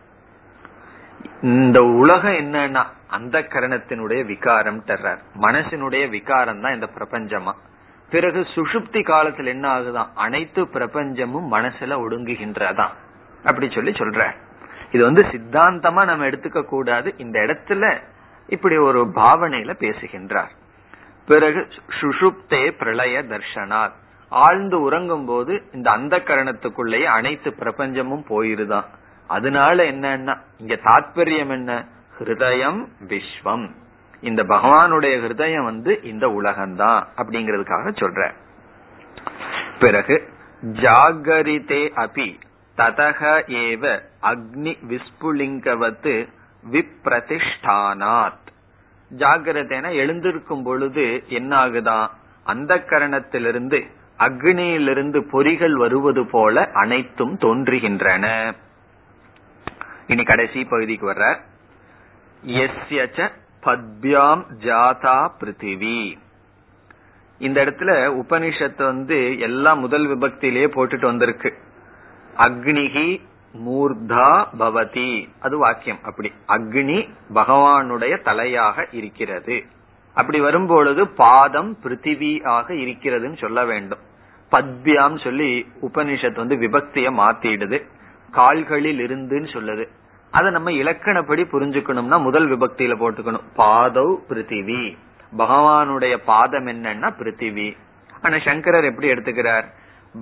இந்த 1.42 1.82
உலகம் 1.82 2.32
என்னன்னா 2.32 2.86
அந்த 3.08 3.40
கரணத்தினுடைய 3.40 4.24
விகாரம் 4.24 4.84
தர்றார் 4.84 5.18
மனசினுடைய 5.40 6.08
விகாரம் 6.08 6.60
தான் 6.60 6.74
இந்த 6.74 6.88
பிரபஞ்சமா. 6.94 7.52
பிறகு 8.10 8.40
சுஷுப்தி 8.40 9.04
காலத்தில் 9.04 9.46
என்ன 9.46 9.80
ஆகுதான் 9.80 10.08
அனைத்து 10.14 10.64
பிரபஞ்சமும் 10.64 11.48
மனசுல 11.50 11.96
ஒடுங்குகின்றதான் 12.04 12.90
அப்படி 13.44 13.70
சொல்லி 13.70 13.90
சொல்ற 13.90 14.30
இது 14.92 15.04
வந்து 15.04 15.22
சித்தாந்தமா 15.22 16.04
நம்ம 16.04 16.26
எடுத்துக்க 16.26 16.62
கூடாது. 16.62 17.14
இந்த 17.16 17.40
இடத்துல 17.40 17.98
இப்படி 18.46 18.76
ஒரு 18.76 19.06
பாவனையில 19.14 19.74
பேசுகின்றார். 19.74 20.50
பிறகு 21.26 21.68
சுஷுப்தே 22.00 22.70
பிரளய 22.70 23.22
தர்ஷனார். 23.22 23.90
ஆழ்ந்து 24.28 24.80
உறங்கும் 24.80 25.26
போது 25.26 25.62
இந்த 25.72 25.90
அந்த 25.90 26.16
கரணத்துக்குள்ளேயே 26.16 27.04
அனைத்து 27.04 27.50
பிரபஞ்சமும் 27.50 28.24
போயிருதான். 28.28 28.84
அதனால 29.26 29.82
என்னன்னா 29.82 30.38
இங்க 30.58 30.74
தாத்பரியம் 30.74 31.48
என்ன? 31.48 31.86
ஹிருதயம் 32.18 32.88
விஸ்வம். 33.00 33.70
இந்த 34.20 34.44
பகவானுடைய 34.44 35.24
ஹிருதயம் 35.24 35.64
வந்து 35.64 36.02
இந்த 36.02 36.26
உலகம்தான் 36.26 37.02
அப்படிங்கறதுக்காக 37.16 37.88
சொல்ற. 37.88 38.32
பிறகு 39.78 40.28
ஜாகரிதே 40.62 41.90
அபி 41.96 42.40
ததக 42.76 43.42
ஏவ 43.46 44.00
அக்னி 44.22 44.78
விஸ்புலிங்கவத்து 44.88 46.28
விப்ரதிஷ்டானாத். 46.70 48.42
ஜாகிரதைனா 49.16 49.92
எழுந்திருக்கும் 49.92 50.62
பொழுது 50.62 51.24
என்ன 51.28 51.66
ஆகுதான் 51.66 52.08
அந்த 52.44 52.74
கரணத்திலிருந்து 52.74 53.86
அக்னியிலிருந்து 54.18 55.20
பொறிகள் 55.32 55.72
வருவது 55.72 56.26
போல 56.26 56.70
அனைத்தும் 56.72 57.38
தோன்றுகின்றன. 57.38 58.54
இனி 60.06 60.22
கடைசி 60.22 60.64
பகுதிக்கு 60.64 61.12
வர்ற 61.12 61.40
எஸ்யச்ச 62.46 63.32
பத்யாம் 63.62 64.44
ஜாதா 64.58 65.28
பிருத்திவி. 65.40 66.18
இந்த 67.38 67.64
இடத்துல 67.64 68.22
உபனிஷத்து 68.22 68.84
வந்து 68.84 69.38
எல்லாம் 69.38 69.78
முதல் 69.78 70.06
விபக்தியிலேயே 70.06 70.68
போட்டுட்டு 70.68 71.04
வந்திருக்கு. 71.04 71.54
அக்னிகி 72.36 73.20
மூர்தா 73.54 74.46
பவதி. 74.58 75.28
அது 75.40 75.58
வாக்கியம். 75.58 75.98
அப்படி. 76.02 76.32
அக்னி 76.48 77.08
பகவானுடைய 77.34 78.18
தலையாக 78.24 78.86
இருக்கிறது. 78.90 79.64
அப்படி 80.14 80.40
வரும்பொழுது 80.40 81.08
பாதம் 81.08 81.76
பிருத்திவி 81.82 82.46
ஆக 82.46 82.74
இருக்கிறதுன்னு 82.74 83.38
சொல்ல 83.38 83.64
வேண்டும். 83.64 83.98
பத்யாம் 84.50 85.22
சொல்லி 85.24 85.72
உபனிஷத் 85.82 86.34
வந்து 86.34 86.56
விபக்திய 86.56 87.12
மாத்திடுது. 87.12 87.86
கால்களில் 88.30 88.98
இருந்துன்னு 88.98 89.46
சொல்லுது. 89.52 89.88
அதை 90.30 90.50
நம்ம 90.50 90.70
இலக்கணப்படி 90.70 91.44
புரிஞ்சுக்கணும்னா 91.44 92.20
முதல் 92.20 92.58
விபக்தியில 92.58 92.94
போட்டுக்கணும். 92.96 93.42
பாதவ் 93.56 94.16
பிருத்திவி. 94.28 94.96
பகவானுடைய 95.38 96.16
பாதம் 96.16 96.66
என்னன்னா 96.66 97.12
பிருத்திவி. 97.18 97.76
ஆனா 98.22 98.38
சங்கரர் 98.38 98.84
எப்படி 98.84 99.08
எடுத்துக்கிறார்? 99.08 99.64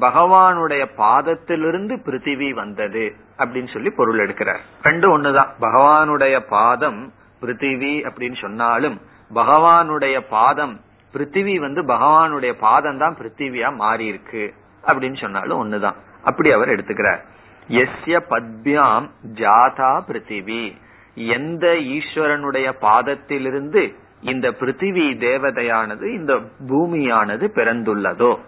பகவானுடைய 0.01 0.87
பாதத்திலிருந்து 0.97 1.97
பிருத்திவி 2.05 2.51
வந்தது 2.51 3.15
அப்படின்னு 3.39 3.73
சொல்லி 3.73 3.91
பொருள் 3.91 4.19
எடுக்கிறார். 4.19 4.59
ரெண்டு 4.83 5.19
ஒண்ணுதான். 5.19 5.49
பகவானுடைய 5.61 6.41
பாதம் 6.49 7.13
பிருத்திவி 7.41 8.09
அப்படின்னு 8.09 8.41
சொன்னாலும் 8.41 9.01
பகவானுடைய 9.35 10.21
பாதம் 10.31 10.81
பிருத்திவி 11.13 11.57
வந்து 11.57 11.83
பகவானுடைய 11.83 12.53
பாதம் 12.53 12.99
தான் 12.99 13.17
பிருத்திவியா 13.21 13.75
மாறி 13.75 14.07
இருக்கு 14.07 14.55
அப்படின்னு 14.87 15.21
சொன்னாலும் 15.21 15.65
ஒண்ணுதான். 15.65 15.95
அப்படி 16.25 16.51
அவர் 16.51 16.69
எடுத்துக்கிறார். 16.69 17.21
எஸ்ய 17.69 18.21
பத்யாம் 18.31 19.11
ஜாதா 19.35 20.03
பிருத்திவி. 20.09 20.81
எந்த 21.15 21.67
ஈஸ்வரனுடைய 21.67 22.73
பாதத்திலிருந்து 22.81 23.95
இந்த 24.21 24.51
பிருத்திவி 24.51 25.17
தேவதையானது 25.19 26.05
இந்த 26.05 26.35
பூமியானது 26.69 27.49
பிறந்துள்ளதோ 27.55 28.39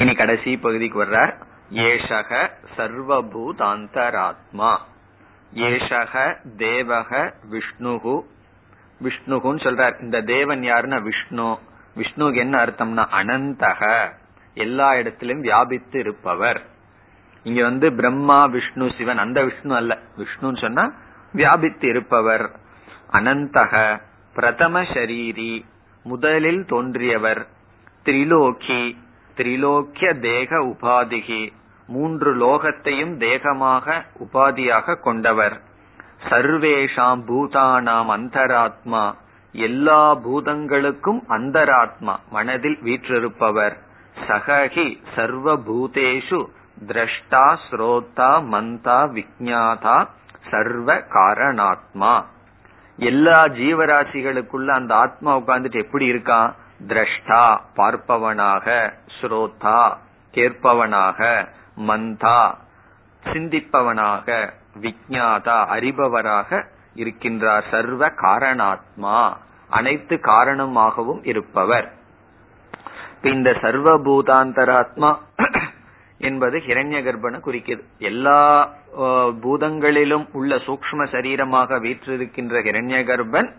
இனி 0.00 0.14
கடைசி 0.14 0.56
பகுதிக்கு 0.56 1.04
வர்றார். 1.04 1.34
ஏஷக 1.70 2.50
சர்வபூதாந்தராத்மா. 2.76 4.76
ஏஷக 5.54 6.36
தேவக 6.56 7.32
விஷ்ணுகு. 7.50 8.22
விஷ்ணுகுன்னு 9.02 9.58
சொல்றார். 9.58 10.02
இந்த 10.02 10.22
தேவன் 10.22 10.60
யாருன்னா 10.60 11.02
விஷ்ணு. 11.02 11.58
விஷ்ணுக்கு 11.96 12.34
என்ன 12.34 12.64
அர்த்தம்னா 12.64 13.06
அனந்தக. 13.22 14.10
எல்லா 14.54 14.96
இடத்திலும் 14.96 15.40
வியாபித்து 15.40 15.98
இருப்பவர். 15.98 16.62
இங்க 17.42 17.62
வந்து 17.62 17.92
பிரம்மா 17.92 18.46
விஷ்ணு 18.46 18.92
சிவன். 18.98 19.18
அந்த 19.18 19.44
விஷ்ணு 19.44 19.74
அல்ல. 19.74 19.98
விஷ்ணுன்னு 20.16 20.60
சொன்னா 20.60 20.92
வியாபித்து 21.32 21.88
இருப்பவர். 21.88 22.50
அனந்தக 23.12 24.00
பிரதம 24.34 24.82
ஷரீரி 24.82 25.64
முதலில் 26.02 26.64
தோன்றியவர். 26.64 27.46
திரிலோகி 28.04 29.08
திரிலோக்கிய 29.40 30.20
தேக 30.20 30.56
உபாதிகி. 30.58 31.52
மூன்று 31.86 32.30
லோகத்தையும் 32.34 33.14
தேகமாக 33.18 34.02
உபாதியாக 34.24 35.00
கொண்டவர். 35.00 35.60
சர்வேஷாம் 36.30 37.22
பூதானாம் 37.28 38.10
அந்தராத்மா. 38.16 39.14
எல்லா 39.52 40.14
பூதங்களுக்கும் 40.14 41.22
அந்தராத்மா. 41.28 42.16
மனதில் 42.30 42.78
வீற்றிருப்பவர். 42.82 43.76
சககி 44.28 44.98
சர்வ 45.14 45.56
பூதேஷு 45.56 46.46
திரஷ்டா 46.86 47.56
ஸ்ரோதா 47.70 48.30
மந்தா 48.52 48.98
விஜாதா 49.16 50.08
சர்வ 50.50 50.94
காரணாத்மா. 50.94 52.24
எல்லா 52.96 53.44
ஜீவராசிகளுக்குள்ள 53.44 54.66
அந்த 54.66 54.94
ஆத்மா 54.94 55.36
உட்கார்ந்துட்டு 55.36 55.82
எப்படி 55.82 56.10
இருக்கான் 56.10 56.52
திரஷ்டா 56.88 57.44
பார்ப்பவனாக 57.76 58.92
ஸ்ரோதா 59.20 59.92
கேட்பவனாக 60.34 61.48
மந்தா 61.86 62.40
சிந்திப்பவனாக 63.22 64.26
விஜாதா 64.80 65.56
அறிபவராக 65.70 66.50
இருக்கின்றார் 66.96 67.64
சர்வ 67.70 68.12
காரணாத்மா. 68.22 69.32
அனைத்து 69.68 70.20
காரணமாகவும் 70.20 71.24
இருப்பவர். 71.24 71.88
இந்த 73.22 73.50
சர்வபூதாந்தராத்மா 73.50 75.10
என்பது 76.18 76.58
ஹிரண்ய 76.58 76.98
கர்ப்பனை 77.02 77.40
குறிக்கிறது 77.40 77.88
எல்லா 77.98 78.70
பூதங்களிலும் 79.42 80.26
உள்ள 80.32 80.56
சூக்ம 80.56 81.04
சரீரமாக 81.04 81.78
வீற்றிருக்கின்ற 81.80 82.62
ஹிரண்ய 82.62 82.98
கர்ப்பன் 83.04 83.50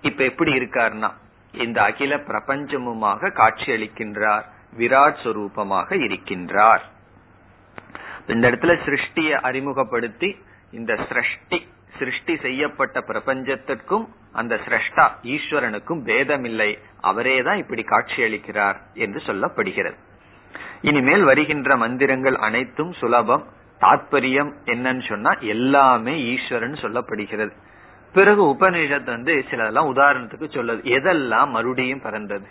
இப்ப 0.00 0.24
எப்படி 0.24 0.52
இருக்கார்னா 0.52 1.10
இந்த 1.64 1.82
அகில 1.82 2.16
பிரபஞ்சமுமாக 2.16 3.30
காட்சியளிக்கின்றார் 3.40 4.44
விராட் 4.78 5.20
சுரூபமாக 5.22 5.88
இருக்கின்றார். 6.06 6.82
இந்த 8.26 8.50
இடத்துல 8.50 8.74
சிருஷ்டியை 8.86 9.36
அறிமுகப்படுத்தி 9.48 10.36
இந்த 10.70 10.92
சிருஷ்டி 11.08 11.58
சிருஷ்டி 11.98 12.36
செய்யப்பட்ட 12.36 13.00
பிரபஞ்சத்திற்கும் 13.00 14.06
அந்த 14.32 14.54
சிரஷ்டா 14.64 15.04
ஈஸ்வரனுக்கும் 15.34 16.02
பேதமில்லை. 16.08 16.78
அவரே 17.00 17.42
தான் 17.42 17.56
இப்படி 17.56 17.82
காட்சியளிக்கிறார் 17.82 18.76
என்று 18.94 19.20
சொல்லப்படுகிறது. 19.26 19.96
இனிமேல் 20.80 21.24
வருகின்ற 21.24 21.76
மந்திரங்கள் 21.76 22.34
அனைத்தும் 22.34 22.92
சுலபம் 22.92 23.44
தாத்பரியம் 23.80 24.52
என்னன்னு 24.64 25.08
சொன்னா 25.08 25.32
எல்லாமே 25.54 26.14
ஈஸ்வரன் 26.34 26.76
சொல்லப்படுகிறது. 26.82 27.52
பிறகு 28.12 28.42
உபநிஷத் 28.42 29.04
வந்து 29.04 29.44
சிலதெல்லாம் 29.50 29.96
உதாரணத்துக்கு 29.96 30.44
சொல்லுது. 30.44 30.80
எதெல்லாம் 30.84 31.48
மறுபடியும் 31.48 32.02
பிறந்தது? 32.02 32.46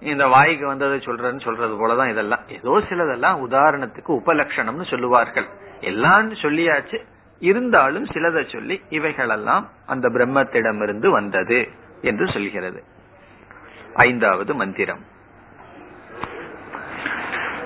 இந்த 0.00 0.26
வாய்க்கு 0.26 0.66
வந்ததை 0.66 0.98
சொல்றதுன்னு 0.98 1.40
சொல்றது 1.40 1.88
போலதான் 1.88 2.10
இதெல்லாம். 2.10 2.40
ஏதோ 2.48 2.82
சிலதெல்லாம் 2.88 3.50
உதாரணத்துக்கு 3.50 4.20
உபலட்சணம்னு 4.26 4.90
சொல்லுவார்கள். 4.90 5.46
எல்லாம் 5.80 6.32
சொல்லியாச்சு. 6.32 7.04
இருந்தாலும் 7.38 8.04
சிலதை 8.04 8.52
சொல்லி 8.52 8.82
இவைகளெல்லாம் 8.88 9.68
அந்த 9.86 10.08
பிரம்மத்திடமிருந்து 10.08 11.08
வந்தது 11.08 11.68
என்று 12.02 12.28
சொல்கிறது. 12.28 12.84
ஐந்தாவது 13.94 14.54
மந்திரம். 14.54 15.10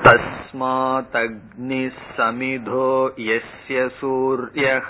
तस्मादग्निः 0.07 1.97
समिधो 2.19 2.91
यस्य 3.29 3.89
सूर्यः 4.01 4.89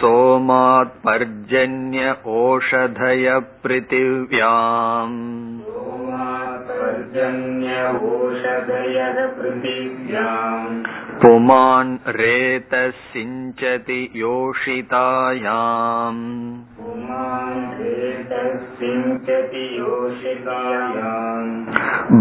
सोमात् 0.00 0.96
पर्जन्य 1.06 2.14
ओषधय 2.36 3.28
पृथिव्याम् 3.64 5.20
पुमान् 11.23 11.93
रेतः 12.17 12.89
सिञ्चति 13.11 14.01
योषितायाम् 14.15 16.19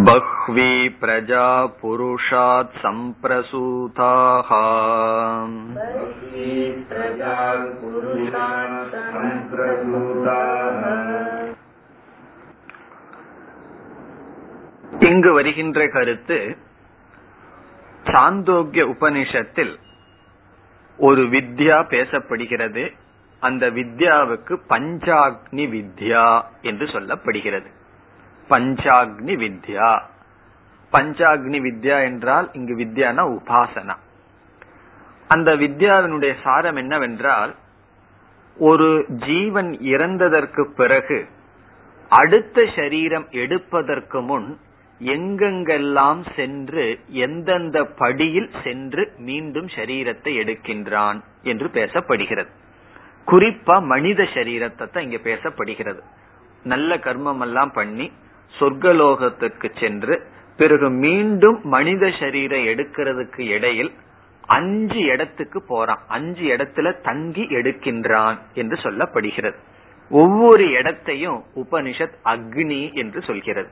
बह्वी 0.08 0.88
प्रजा 1.00 1.48
पुरुषात् 1.80 2.78
सम्प्रसूताः 2.82 4.50
இங்கு 15.08 15.32
வருகின்ற 15.32 15.86
கருத்து 15.86 16.38
சாந்தோக்கிய 18.03 18.85
உபனிஷத்தில் 18.85 19.77
ஒரு 20.97 21.21
வித்யா 21.21 21.77
பேசப்படுகிறது. 21.89 22.93
அந்த 23.39 23.71
வித்யாவுக்கு 23.71 24.57
பஞ்சாக்னி 24.69 25.67
வித்யா 25.69 26.43
என்று 26.61 26.85
சொல்லப்படுகிறது. 26.85 27.67
பஞ்சாக்னி 28.49 29.35
வித்யா. 29.35 30.01
பஞ்சாக்னி 30.91 31.59
வித்யா 31.59 32.03
என்றால் 32.03 32.49
இங்கு 32.53 32.77
வித்யானா 32.77 33.39
உபாசனா. 33.39 33.95
அந்த 35.27 35.55
வித்யாவினுடைய 35.55 36.33
சாரம் 36.43 36.75
என்னவென்றால் 36.75 37.55
ஒரு 38.57 39.05
ஜீவன் 39.07 39.77
இறந்ததற்கு 39.81 40.63
பிறகு 40.63 41.27
அடுத்த 42.09 42.69
சரீரம் 42.75 43.27
எடுப்பதற்கு 43.29 44.21
முன் 44.21 44.59
எங்கெங்கெல்லாம் 45.01 46.21
சென்று 46.35 46.99
எந்தெந்த 47.07 47.83
படியில் 47.83 48.49
சென்று 48.63 49.13
மீண்டும் 49.17 49.67
சரீரத்தை 49.67 50.33
எடுக்கின்றான் 50.43 51.19
என்று 51.43 51.67
பேசப்படுகிறது. 51.67 52.47
குறிப்பா 53.27 53.85
மனித 53.85 54.23
சரீரத்தை 54.23 54.89
தான் 54.89 55.03
இங்க 55.03 55.17
பேசப்படுகிறது. 55.17 56.01
நல்ல 56.63 56.95
கர்மம் 56.95 57.41
எல்லாம் 57.41 57.71
பண்ணி 57.71 58.11
சொர்க்கலோகத்துக்கு 58.59 59.69
சென்று 59.79 60.27
பிறகு 60.57 60.89
மீண்டும் 60.89 61.59
மனித 61.63 62.09
சரீரம் 62.09 62.59
எடுக்கிறதுக்கு 62.59 63.39
இடையில் 63.39 63.91
அஞ்சு 64.47 64.99
இடத்துக்கு 64.99 65.61
போறான். 65.61 66.01
அஞ்சு 66.07 66.55
இடத்துல 66.55 67.01
தங்கி 67.01 67.41
எடுக்கின்றான் 67.41 68.37
என்று 68.53 68.75
சொல்லப்படுகிறது. 68.75 69.55
ஒவ்வொரு 70.09 70.71
இடத்தையும் 70.71 71.43
உபனிஷத் 71.55 72.17
அக்னி 72.25 72.93
என்று 72.93 73.21
சொல்கிறது. 73.21 73.69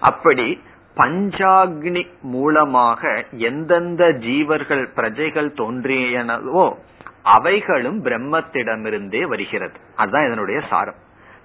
அப்படி 0.00 0.62
பஞ்சாக்னி 0.96 2.06
மூலமாக 2.22 3.24
எந்தெந்த 3.30 4.04
ஜீவர்கள் 4.04 4.94
பிரஜைகள் 4.94 5.52
தோன்றியனவோ 5.52 6.76
அவைகளும் 7.22 8.04
பிரம்மத்திடமிருந்தே 8.04 9.22
வருகிறது. 9.22 9.78
அதுதான் 9.96 10.26
இதனுடைய 10.26 10.60
சாரம். 10.70 10.94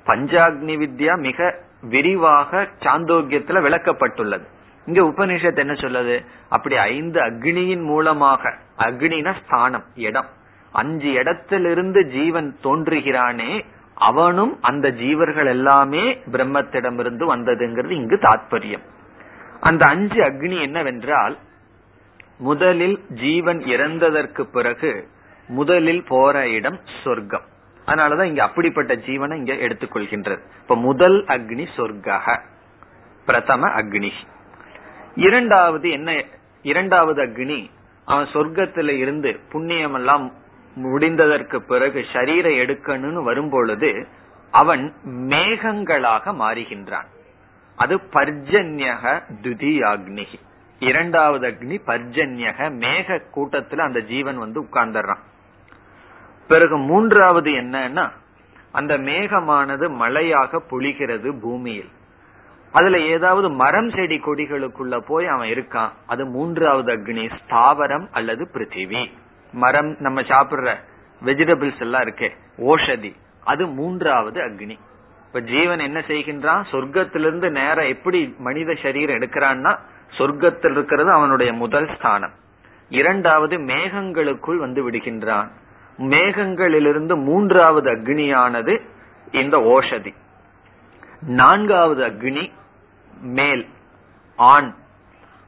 பஞ்சாக்னி 0.05 0.77
வித்யா 0.77 1.17
மிக 1.17 1.59
விரிவாக 1.81 2.69
சாந்தோக்கியத்துல 2.79 3.59
விளக்கப்பட்டுள்ளது. 3.61 4.43
இங்க 4.85 5.01
உபனிஷத் 5.01 5.57
என்ன 5.57 5.73
சொல்லுது? 5.73 6.25
அப்படி 6.49 6.77
ஐந்து 6.77 7.19
அக்னியின் 7.19 7.83
மூலமாக 7.83 8.53
அக்னின 8.77 9.33
ஸ்தானம் 9.45 9.83
இடம். 9.95 10.27
அஞ்சு 10.71 11.11
இடத்திலிருந்து 11.11 12.05
ஜீவன் 12.05 12.55
தோன்றுகிறானே 12.61 13.65
அவனும் 14.09 14.53
அந்த 14.61 14.91
ஜீவர்கள் 14.91 15.45
எல்லாமே 15.45 16.03
பிரம்மத்திடமிருந்து 16.31 17.25
வந்ததுங்கிறது 17.35 17.91
இங்கு 17.91 18.15
தாத்பரியம். 18.15 18.85
அந்த 19.59 19.85
அஞ்சு 19.85 20.21
அக்னி 20.21 20.61
என்னவென்றால் 20.61 21.37
முதலில் 22.37 22.97
ஜீவன் 23.09 23.59
இறந்ததற்கு 23.59 24.41
பிறகு 24.41 24.91
முதலில் 25.47 26.03
போற 26.07 26.49
இடம் 26.49 26.79
சொர்க்கம். 27.03 27.45
அதனாலதான் 27.85 28.29
இங்க 28.31 28.43
அப்படிப்பட்ட 28.43 28.95
ஜீவனை 28.95 29.35
இங்க 29.35 29.53
எடுத்துக்கொள்கின்றது. 29.53 30.43
இப்ப 30.61 30.75
முதல் 30.75 31.17
அக்னி 31.25 31.65
சொர்க்க 31.77 32.39
பிரதம 33.25 33.67
அக்னி. 33.81 34.11
இரண்டாவது 35.15 35.89
என்ன 35.89 36.23
இரண்டாவது 36.63 37.19
அக்னி 37.25 37.59
அவன் 38.05 38.27
சொர்க்கத்துல 38.33 38.89
இருந்து 38.97 39.39
புண்ணியம் 39.51 39.93
எல்லாம் 39.93 40.31
முடிந்ததற்கு 40.75 41.57
பிறகு 41.57 42.05
சரீர 42.13 42.49
எடுக்கணும்னு 42.49 43.23
வரும்பொழுது 43.23 44.07
அவன் 44.51 44.93
மேகங்களாக 45.05 46.31
மாறுகின்றான். 46.31 47.05
அது 47.75 47.95
பர்ஜன்யக 48.13 49.21
துதியாக்னி 49.41 50.25
இரண்டாவது 50.79 51.47
அக்னி 51.47 51.77
பர்ஜன்யக 51.87 52.69
மேக 52.83 53.21
கூட்டத்துல 53.35 53.77
அந்த 53.77 53.99
ஜீவன் 53.99 54.37
வந்து 54.37 54.61
உட்கார்ந்துறான் 54.61 55.21
பிறகு 56.47 56.77
மூன்றாவது 56.77 57.51
என்னன்னா 57.51 58.09
அந்த 58.71 58.97
மேகமானது 58.97 59.89
மழையாக 59.89 60.61
பொழிகிறது 60.69 61.39
பூமியில். 61.41 61.89
அதுல 62.71 62.99
ஏதாவது 62.99 63.49
மரம் 63.49 63.89
செடி 63.89 64.17
கொடிகளுக்குள்ள 64.17 64.99
போய் 64.99 65.27
அவன் 65.27 65.49
இருக்கான். 65.49 65.89
அது 66.05 66.25
மூன்றாவது 66.25 66.97
அக்னி 66.97 67.31
ஸ்தாவரம் 67.47 68.07
அல்லது 68.11 68.49
பிருத்திவி. 68.53 69.11
மரம் 69.53 69.95
நம்ம 69.99 70.21
சாப்பிடுற 70.21 70.75
வெஜிடபிள்ஸ் 71.25 71.79
எல்லாம் 71.79 72.01
இருக்கே 72.01 72.31
ஓஷதி. 72.57 73.15
அது 73.43 73.67
மூன்றாவது 73.67 74.41
அக்னி. 74.41 74.79
இப்ப 75.27 75.41
ஜீவன் 75.41 75.79
என்ன 75.79 75.99
செய்கின்றான்? 75.99 76.63
சொர்க்கத்திலிருந்து 76.71 77.49
நேரம் 77.49 77.85
எப்படி 77.85 78.35
மனித 78.37 78.73
சரீரம் 78.83 79.19
எடுக்கிறான்னா 79.19 79.77
சொர்க்கத்தில் 80.17 80.71
இருக்கிறது 80.71 81.11
அவனுடைய 81.11 81.53
முதல் 81.53 81.89
ஸ்தானம். 81.97 82.31
இரண்டாவது 82.89 83.57
மேகங்களுக்குள் 83.57 84.57
வந்து 84.57 84.89
விடுகின்றான். 84.89 85.47
மேகங்களிலிருந்து 85.97 87.23
மூன்றாவது 87.23 87.91
அக்னியானது 87.91 88.81
இந்த 89.31 89.57
ஓஷதி. 89.57 90.13
நான்காவது 91.21 92.07
அக்னி 92.07 92.51
மேல் 93.21 93.67
ஆண். 94.35 94.73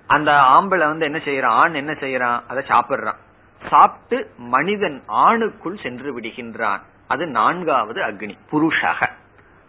அந்த 0.08 0.32
ஆம்பளை 0.32 0.78
வந்து 0.78 1.06
என்ன 1.06 1.22
செய்யறான்? 1.26 1.56
ஆண் 1.62 1.74
என்ன 1.74 1.91
செய்யறான்? 1.91 2.39
அதை 2.48 2.63
சாப்பிடுறான். 2.68 3.24
சாப்பிட்டு 3.69 4.30
மனிதன் 4.38 5.04
ஆணுக்குள் 5.08 5.82
சென்று 5.82 6.19
விடுகின்றான். 6.19 6.80
அது 7.08 7.25
நான்காவது 7.25 8.01
அக்னி 8.01 8.38
புருஷக. 8.51 9.10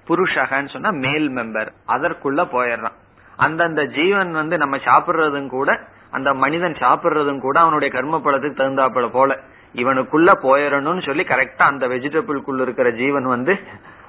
புருஷகன்னு 0.09 0.69
சொன்னா 0.69 0.91
மேல் 0.91 1.31
மெம்பர் 1.31 1.69
அதற்குள்ள 1.89 2.45
போயிடுறான். 2.45 2.97
அந்தந்த 3.37 3.85
ஜீவன் 3.85 4.33
வந்து 4.33 4.59
நம்ம 4.59 4.77
சாப்பிடுறதும் 4.77 5.49
கூட 5.49 5.81
அந்த 6.11 6.35
மனிதன் 6.35 6.73
சாப்பிடுறதும் 6.73 7.41
கூட 7.41 7.61
அவனுடைய 7.61 7.95
கர்ம 7.95 8.19
பழத்துக்கு 8.19 8.59
தகுந்தாப்புல 8.59 9.09
போல. 9.09 9.39
இவனுக்குள்ள 9.75 10.33
போயிடணும்னு 10.43 11.07
சொல்லி 11.07 11.23
கரெக்டா 11.23 11.63
அந்த 11.63 11.89
வெஜிடபிள்குள்ள 11.89 12.61
இருக்கிற 12.61 12.91
ஜீவன் 12.91 13.25
வந்து 13.25 13.59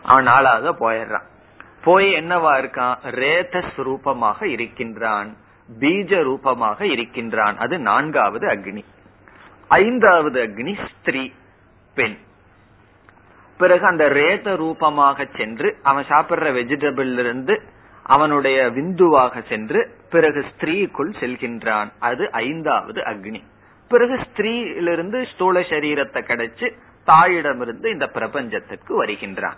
அவன் 0.04 0.24
நாளாக 0.24 0.70
போயிடுறான். 0.70 1.24
போய் 1.84 2.14
என்னவா 2.14 2.62
இருக்கான்? 2.62 2.96
ரேதஸ் 3.04 3.76
ரூபமாக 3.76 4.48
இருக்கின்றான். 4.48 5.36
பீஜ 5.80 6.24
ரூபமாக 6.24 6.86
இருக்கின்றான். 6.86 7.58
அது 7.58 7.80
நான்காவது 7.80 8.48
அக்னி. 8.48 8.84
ஐந்தாவது 9.68 10.38
அக்னி 10.46 10.74
ஸ்திரீ 10.88 11.32
பெண். 11.96 12.18
பிறகு 13.58 13.86
அந்த 13.86 14.06
ரேத 14.10 14.56
ரூபமாக 14.56 15.28
சென்று 15.38 15.78
அவன் 15.84 16.06
சாப்பிடுற 16.10 16.48
வெஜிடபிள் 16.58 17.18
இருந்து 17.18 17.62
அவனுடைய 18.04 18.70
விந்துவாக 18.70 19.42
சென்று 19.48 19.80
பிறகு 20.10 20.46
ஸ்திரீக்குள் 20.52 21.12
செல்கின்றான். 21.20 21.90
அது 22.00 22.32
ஐந்தாவது 22.32 23.02
அக்னி. 23.02 23.42
பிறகு 23.88 24.16
ஸ்திரீயிலிருந்து 24.18 25.26
ஸ்தூல 25.34 25.60
சரீரத்தை 25.60 26.22
கிடைச்சு 26.22 26.68
தாயிடமிருந்து 27.08 27.86
இந்த 27.86 28.06
பிரபஞ்சத்திற்கு 28.14 28.94
வருகின்றான். 28.96 29.58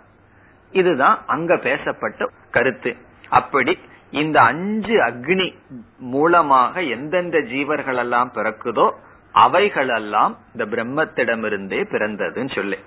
இதுதான் 0.72 1.18
அங்க 1.26 1.56
பேசப்பட்ட 1.56 2.28
கருத்து. 2.50 2.96
அப்படி 3.28 3.78
இந்த 4.10 4.40
அஞ்சு 4.40 4.96
அக்னி 5.06 5.54
மூலமாக 5.98 6.82
எந்தெந்த 6.82 7.38
ஜீவர்கள் 7.38 7.96
எல்லாம் 7.96 8.32
பிறக்குதோ 8.34 8.88
அவைகளெல்லாம் 9.32 10.38
இந்த 10.52 10.64
பிரம்மத்திடமிருந்தே 10.66 11.80
பிறந்ததுன்னு 11.90 12.54
சொல்லு. 12.54 12.78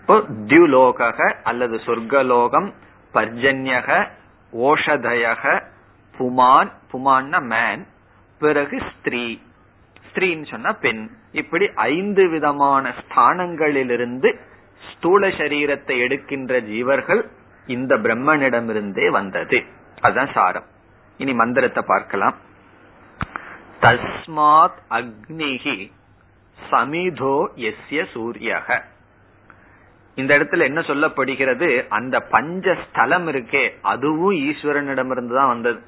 இப்போ 0.00 0.18
தியுலோக 0.18 1.34
அல்லது 1.42 1.76
சொர்க்கலோகம் 1.76 2.72
பர்ஜன்யக 3.14 4.08
ஓஷதயக 4.52 5.62
புமான் 6.18 6.70
புமான்னா 6.92 7.42
மேன் 7.42 7.86
பிறகு 8.38 8.80
ஸ்திரீ. 8.92 9.40
ஸ்திரீன்னு 10.08 10.46
சொன்னா 10.50 10.72
பெண். 10.72 11.10
இப்படி 11.32 11.70
ஐந்து 11.74 12.28
விதமான 12.28 12.94
ஸ்தானங்களிலிருந்து 13.00 14.38
ஸ்தூல 14.90 15.28
சரீரத்தை 15.28 15.98
எடுக்கின்ற 15.98 16.60
ஜீவர்கள் 16.60 17.22
இந்த 17.66 17.96
பிரம்மனிடமிருந்தே 17.96 19.10
வந்தது. 19.10 19.64
அதுதான் 20.00 20.32
சாரம். 20.32 20.64
இனி 21.16 21.32
மந்திரத்தை 21.32 21.82
பார்க்கலாம். 21.86 22.36
தஸ்மாத் 23.82 24.78
அக்னிகி 24.90 25.76
சமிதோ 26.70 27.36
எஸ்ய 27.68 28.02
சூரியக 28.12 28.68
இந்த 30.14 30.38
இடத்துல 30.38 30.62
என்ன 30.62 30.80
சொல்லப்படுகிறது? 30.80 31.68
அந்த 31.88 32.20
பஞ்ச 32.20 32.74
ஸ்தலம் 32.82 33.26
இருக்கே. 33.28 33.64
அதுவும் 33.82 34.36
ஈஸ்வரனிடமிருந்து 34.36 35.34
தான் 35.34 35.48
வந்தது. 35.48 35.80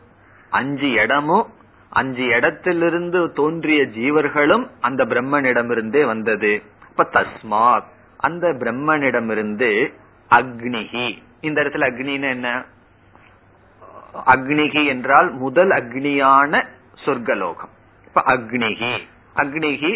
அஞ்சு 0.50 0.90
இடமும் 0.90 1.46
அஞ்சு 1.90 2.24
இடத்திலிருந்து 2.26 3.32
தோன்றிய 3.32 3.82
ஜீவர்களும் 3.82 4.64
அந்த 4.80 5.04
பிரம்மனிடமிருந்தே 5.04 6.06
வந்தது. 6.06 6.52
இப்ப 6.88 7.06
தஸ்மாத் 7.12 7.90
அந்த 8.16 8.48
பிரம்மனிடமிருந்து 8.48 9.70
அக்னிகி 10.30 11.06
இந்த 11.40 11.62
இடத்துல 11.62 11.88
அக்னின்னு 11.90 12.28
என்ன? 12.30 12.48
அக்னிகி 14.26 14.86
என்றால் 14.86 15.30
முதல் 15.32 15.68
அக்னியான 15.68 16.64
சொர்க்கலோகம். 17.04 17.73
இப்ப 18.14 18.32
அக்னிகி 18.32 18.90
அக்னிகி 19.36 19.92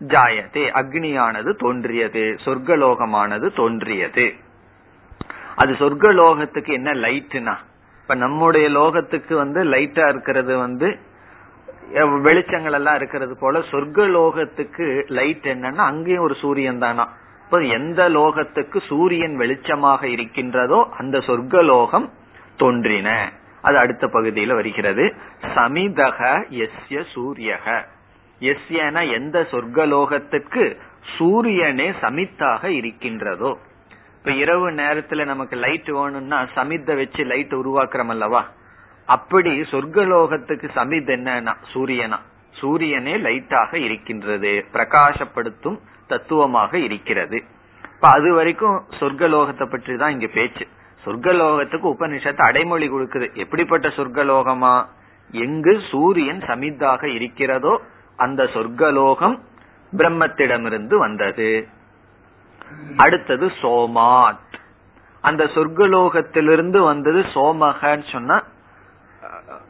ஜாயதே. 0.00 0.64
அக்னியானது 0.80 1.50
தோன்றியது. 1.52 2.22
சொர்க்கலோகமானது 2.44 3.46
தோன்றியது. 3.56 4.26
அது 5.56 5.72
சொர்க்கலோகத்துக்கு 5.72 6.72
என்ன 6.72 6.90
லைட்னா 6.94 7.54
இப்ப 8.02 8.14
நம்முடைய 8.14 8.66
லோகத்துக்கு 8.68 9.34
வந்து 9.34 9.64
லைட்டா 9.64 10.04
இருக்கிறது 10.08 10.58
வந்து 10.58 10.88
வெளிச்சங்கள் 12.26 12.72
எல்லாம் 12.72 12.96
இருக்கிறது 12.96 13.34
போல 13.40 13.58
சொர்க்க 13.70 14.06
லோகத்துக்கு 14.16 14.86
லைட் 15.08 15.46
என்னன்னா 15.54 15.82
அங்கேயும் 15.90 16.22
ஒரு 16.22 16.34
சூரியன் 16.34 16.78
தானா? 16.78 17.04
இப்ப 17.44 17.58
எந்த 17.78 18.08
லோகத்துக்கு 18.08 18.80
சூரியன் 18.86 19.36
வெளிச்சமாக 19.38 20.04
இருக்கின்றதோ 20.04 20.80
அந்த 20.98 21.18
சொர்க்க 21.18 21.64
லோகம் 21.64 22.06
தோன்றின. 22.56 23.10
அது 23.66 23.76
அடுத்த 23.78 24.06
பகுதியில 24.06 24.54
வருகிறது. 24.54 25.04
சமிதக 25.54 26.20
எஸ்ய 26.62 27.02
சூரியக 27.14 27.76
எஸ்யன 28.40 28.96
எந்த 29.12 29.36
சொர்க்கலோகத்துக்கு 29.50 30.64
சூரியனே 31.16 31.88
சமித்தாக 32.02 32.64
இருக்கின்றதோ. 32.64 33.50
இப்ப 34.18 34.30
இரவு 34.42 34.70
நேரத்துல 34.70 35.24
நமக்கு 35.24 35.56
லைட் 35.56 35.90
வேணும்னா 35.98 36.38
சமித்த 36.56 36.96
வச்சு 36.96 37.24
லைட் 37.24 37.54
உருவாக்குறோம் 37.60 38.12
அல்லவா? 38.14 38.42
அப்படி 39.08 39.52
சொர்க்கலோகத்துக்கு 39.72 40.68
சமித் 40.76 41.12
என்னன்னா 41.16 41.54
சூரியனா. 41.74 42.18
சூரியனே 42.60 43.14
லைட்டாக 43.16 43.74
இருக்கின்றது. 43.74 44.52
பிரகாசப்படுத்தும் 44.72 45.78
தத்துவமாக 46.08 46.78
இருக்கிறது. 46.78 47.38
இப்ப 47.94 48.08
அது 48.08 48.30
வரைக்கும் 48.34 48.78
சொர்க்கலோகத்தை 49.00 49.66
பற்றி 49.70 49.94
தான் 49.96 50.12
இங்க 50.12 50.28
பேச்சு. 50.34 50.64
சொர்க்கலோகத்துக்கு 51.06 51.94
உபனிஷத்து 51.98 52.42
அடைமொழி 52.42 52.90
கொடுக்குது. 52.90 53.34
எப்படிப்பட்ட 53.34 53.88
சொர்க்கலோகமா? 53.88 54.86
எங்கு 55.30 55.80
சூரியன் 55.90 56.38
சமித்தாக 56.38 57.04
இருக்கிறதோ 57.04 57.80
அந்த 58.16 58.44
சொர்க்கலோகம் 58.44 59.38
பிரம்மத்திடமிருந்து 59.96 60.98
வந்தது. 60.98 61.68
அடுத்தது 62.96 63.46
சோமாத். 63.46 64.52
அந்த 65.20 65.44
சொர்க்கலோகத்திலிருந்து 65.44 66.84
வந்தது 66.84 67.20
சோமகன்னு 67.20 68.12
சொன்னா 68.12 68.42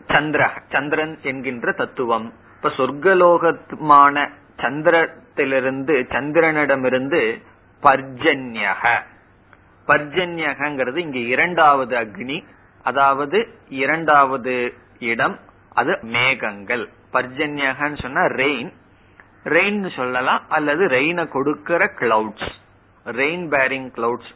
சந்திர 0.09 0.51
சந்திரன் 0.69 1.19
என்கின்ற 1.23 1.73
தத்துவம். 1.73 2.33
இப்ப 2.57 2.69
சொர்க்கலோகமான 2.77 4.29
சந்திரத்திலிருந்து 4.57 5.95
சந்திரனிடமிருந்து 6.13 7.43
பர்ஜன்யக. 7.83 9.01
பர்ஜன்யகங்கிறது 9.89 10.97
இங்க 10.97 11.19
இரண்டாவது 11.19 11.97
அக்னி 11.97 12.45
அதாவது 12.83 13.39
இரண்டாவது 13.69 14.55
இடம் 14.99 15.39
அது 15.73 15.99
மேகங்கள். 16.03 16.89
பர்ஜன்யகன்னு 17.13 18.03
சொன்னா 18.03 18.23
ரெயின் 18.43 18.73
ரெயின் 19.45 19.91
சொல்லலாம் 19.97 20.43
அல்லது 20.49 20.87
ரெயினை 20.87 21.29
கொடுக்கிற 21.29 21.85
கிளவுட்ஸ் 21.99 22.51
ரெயின் 23.07 23.47
பேரிங் 23.49 23.89
கிளவுட்ஸ் 23.91 24.33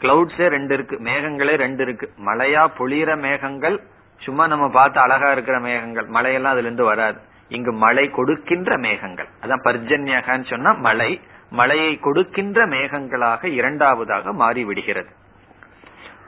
கிளவுட்ஸே 0.00 0.46
ரெண்டு 0.48 0.74
இருக்கு 0.74 0.96
மேகங்களே 0.96 1.54
ரெண்டு 1.56 1.82
இருக்கு. 1.82 2.06
மழையா 2.26 2.62
பொழியிற 2.78 3.18
மேகங்கள் 3.18 3.76
சும்மா 4.20 4.46
நம்ம 4.46 4.70
பார்த்து 4.70 5.00
அழகா 5.00 5.32
இருக்கிற 5.32 5.60
மேகங்கள். 5.60 6.06
மழையெல்லாம் 6.06 6.54
அதுல 6.54 6.68
இருந்து 6.68 6.84
வராது. 6.84 7.18
இங்கு 7.48 7.72
மழை 7.72 8.10
கொடுக்கின்ற 8.10 8.78
மேகங்கள். 8.78 9.28
அதான் 9.42 9.64
பர்ஜன்யகன்னு 9.64 10.46
சொன்னா 10.48 10.72
மழை. 10.72 11.20
மழையை 11.50 11.98
கொடுக்கின்ற 11.98 12.66
மேகங்களாக 12.66 13.44
இரண்டாவதாக 13.44 14.32
மாறிவிடுகிறது. 14.32 15.08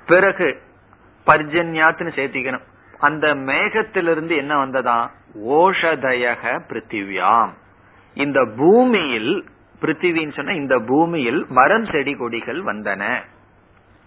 பிறகு 0.07 0.63
பர்ஜன்யாத்துன்னு 1.27 2.13
சேர்த்திக்கணும். 2.17 2.63
அந்த 2.99 3.35
மேகத்திலிருந்து 3.35 4.37
என்ன 4.37 4.59
வந்ததா? 4.59 5.11
ஓஷதயக 5.47 6.61
பிருத்திவியாம். 6.69 7.49
இந்த 8.15 8.49
பூமியில் 8.57 9.45
பிருத்திவின்னு 9.81 10.33
சொன்னா 10.33 10.53
இந்த 10.53 10.79
பூமியில் 10.87 11.47
மரம் 11.49 11.87
செடி 11.87 12.15
கொடிகள் 12.15 12.63
வந்தன. 12.63 13.23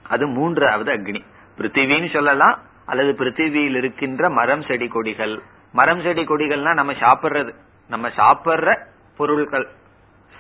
அது 0.10 0.28
மூன்றாவது 0.28 0.94
அக்னி. 0.94 1.24
பிருத்திவின்னு 1.58 2.10
சொல்லலாம் 2.14 2.60
அல்லது 2.86 3.24
பிருத்திவியில் 3.24 3.76
இருக்கின்ற 3.76 4.30
மரம் 4.30 4.62
செடி 4.62 4.88
கொடிகள். 4.88 5.42
மரம் 5.72 6.02
செடி 6.02 6.24
கொடிகள்னா 6.24 6.74
நம்ம 6.74 6.92
சாப்பிடுறது. 6.92 7.54
நம்ம 7.88 8.08
சாப்பிடுற 8.08 8.78
பொருள்கள். 9.18 9.68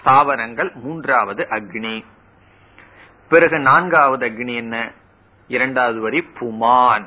தாவரங்கள் 0.03 0.71
மூன்றாவது 0.73 1.47
அக்னி. 1.49 2.05
பிறகு 3.29 3.59
நான்காவது 3.59 4.27
அக்னி 4.27 4.55
என்ன? 4.55 4.91
இரண்டாவது 5.47 5.99
வரி 5.99 6.27
புமான். 6.39 7.05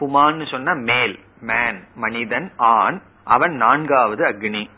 புமான்னு 0.00 0.50
சொன்ன 0.50 0.74
மேல் 0.74 1.18
மேன் 1.40 1.84
மனிதன் 1.94 2.52
ஆண் 2.56 3.00
அவன் 3.24 3.52
நான்காவது 3.52 4.24
அக்னி. 4.24 4.70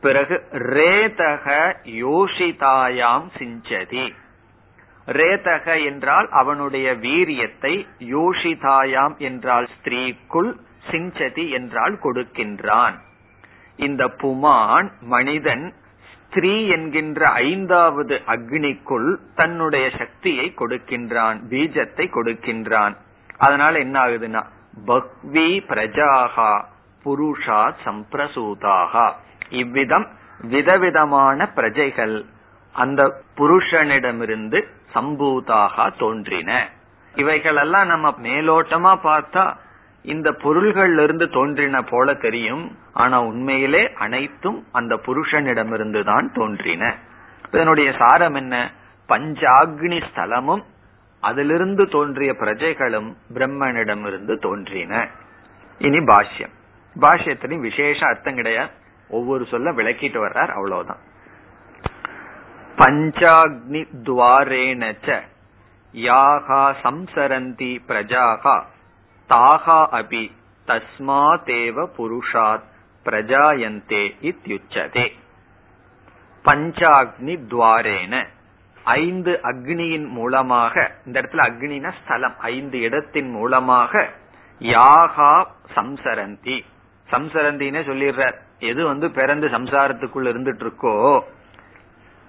பிறகு 0.00 0.48
ரேதக 0.52 1.74
யோஷிதாயாம் 1.84 3.28
சிஞ்சதி. 3.36 4.14
ரேதக 5.06 5.84
என்றால் 5.84 6.28
அவனுடைய 6.30 6.92
வீரியத்தை 6.92 7.86
யோஷிதாயாம் 7.98 9.16
என்றால் 9.16 9.68
ஸ்திரீக்குள் 9.78 10.56
சிஞ்சதி 10.90 11.50
என்றால் 11.50 11.98
கொடுக்கின்றான். 12.02 12.98
இந்த 13.76 14.06
புமான் 14.06 14.90
மனிதன் 15.00 15.74
ஸ்திரீ 16.32 16.66
என்கின்ற 16.66 17.28
ஐந்தாவது 17.28 18.14
அக்னிக்குள் 18.26 19.08
தன்னுடைய 19.34 19.90
சக்தியை 19.98 20.54
கொடுக்கின்றான் 20.60 21.38
பீஜத்தை 21.50 22.04
கொடுக்கின்றான். 22.14 22.94
அதனால 23.38 23.78
என்ன 23.78 23.96
ஆகுதுன்னா 24.04 24.42
பக்வி 24.86 25.48
பிரஜாகா 25.70 26.52
புருஷா 27.04 27.60
சம்பிரசூதாகா. 27.84 29.06
இவ்விதம் 29.48 30.06
விதவிதமான 30.40 31.48
பிரஜைகள் 31.54 32.24
அந்த 32.74 33.00
புருஷனிடமிருந்து 33.36 34.60
சம்பூதாக 34.94 35.98
தோன்றின. 35.98 36.50
இவைகளெல்லாம் 37.14 37.86
நம்ம 37.86 38.14
மேலோட்டமா 38.22 38.94
பார்த்தா 39.08 39.44
இந்த 40.02 40.30
பொருள்கள்ல 40.30 41.02
இருந்து 41.02 41.28
தோன்றின 41.28 41.82
போல 41.82 42.14
தெரியும். 42.14 42.76
ஆனா 42.92 43.22
உண்மையிலே 43.22 43.92
அனைத்தும் 43.92 44.66
அந்த 44.72 45.00
புருஷனிடமிருந்து 45.06 46.04
தான் 46.04 46.32
தோன்றின 46.32 46.96
இதனுடைய 47.46 47.92
சாரம் 47.98 48.34
என்ன? 48.34 48.70
பஞ்சாக்னி 49.08 50.02
ஸ்தலமும் 50.14 50.62
அதிலிருந்து 51.20 51.88
தோன்றிய 51.88 52.32
பிரஜைகளும் 52.32 53.14
பிரம்மனிடமிருந்து 53.34 54.38
தோன்றின. 54.38 55.08
இனி 55.78 55.98
பாஷ்யம். 55.98 56.52
பாஷ்யத்திலையும் 57.00 57.60
விசேஷ 57.60 58.06
அர்த்தம் 58.06 58.34
கிடையாது. 58.34 58.70
ஒவ்வொரு 59.08 59.46
சொல்ல 59.46 59.72
விளக்கிட்டு 59.72 60.24
வர்றார் 60.26 60.48
அவ்வளவுதான். 60.48 60.98
பஞ்சாக்னி 62.76 63.86
துவாரேனச்ச 64.02 65.20
யாகா 65.92 66.74
சம்சரந்தி 66.82 67.78
பிரஜாகா. 67.88 68.62
தாகா 69.32 69.80
அபி 70.00 70.24
தஸ்மாதேவ 70.68 71.86
புருஷாத் 71.96 72.66
பிரஜாயந்தே 73.06 74.04
இத்தியுச்சதே 74.28 75.06
பஞ்சாக்னி 76.44 77.34
துவாரேன. 77.50 78.14
ஐந்து 78.84 79.32
அக்னியின் 79.42 80.08
மூலமாக 80.08 80.74
இந்த 81.06 81.16
இடத்துல 81.20 81.42
அக்னின 81.50 81.92
ஸ்தலம் 81.98 82.36
ஐந்து 82.38 82.80
இடத்தின் 82.80 83.30
மூலமாக 83.30 84.08
யாகா 84.60 85.32
சம்சரந்தி. 85.74 86.56
சம்சரந்தின்னு 87.08 87.80
சொல்லிடுறார் 87.88 88.36
எது 88.58 88.84
வந்து 88.84 89.10
பிறந்து 89.10 89.48
சம்சாரத்துக்குள் 89.48 90.28
இருந்துட்டு 90.30 90.64
இருக்கோ 90.64 90.94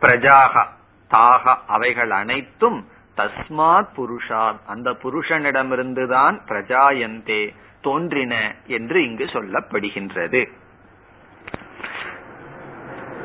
பிரஜாகா 0.02 0.64
தாகா 1.12 1.54
அவைகள் 1.68 2.12
அனைத்தும் 2.12 2.80
தஸ்மாத் 3.18 3.88
புருஷாத். 3.98 4.60
அந்த 4.68 4.92
புருஷனிடமிருந்துதான் 4.92 6.40
பிரஜாயந்தே 6.48 7.56
தோன்றின 7.82 8.56
என்று 8.68 9.04
இங்கு 9.04 9.26
சொல்லப்படுகின்றது. 9.26 10.52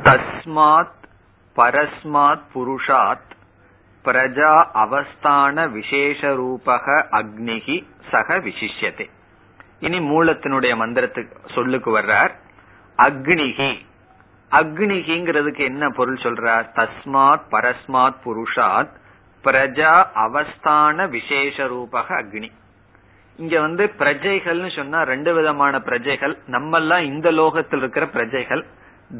தஸ்மாத் 0.03 0.97
பரஸ்மாத் 1.57 2.43
புருஷாத் 2.55 3.27
பிரஜா 4.05 4.67
அவஸ்தான 4.75 5.71
விசேஷ 5.71 6.35
ரூபக 6.35 7.05
அக்னிகி 7.11 7.87
சக 8.11 8.39
விசிஷ்யதே. 8.39 9.11
இனி 9.81 9.99
மூலத்தினுடைய 9.99 10.77
மந்திரத்துக்கு 10.77 11.31
சொல்லுக்கு 11.55 11.99
வர்றார். 11.99 12.31
அக்னிகி 12.97 13.87
அக்னிகிங்கிறதுக்கு 14.51 15.59
என்ன 15.59 15.89
பொருள் 15.89 16.17
சொல்றார்? 16.17 16.69
தஸ்மாத் 16.75 17.41
பரஸ்மாத் 17.51 18.15
புருஷாத் 18.25 18.91
பிரஜா 19.45 20.07
அவஸ்தான 20.15 21.09
விசேஷ 21.09 21.67
ரூபக 21.67 22.05
அக்னி. 22.09 22.51
இங்க 23.37 23.61
வந்து 23.61 23.93
பிரஜைகள்னு 23.99 24.77
சொன்னா 24.77 25.03
ரெண்டு 25.03 25.35
விதமான 25.35 25.81
பிரஜைகள். 25.81 26.39
நம்மெல்லாம் 26.47 27.03
இந்த 27.03 27.31
லோகத்தில் 27.31 27.79
இருக்கிற 27.79 28.07
பிரஜைகள். 28.07 28.65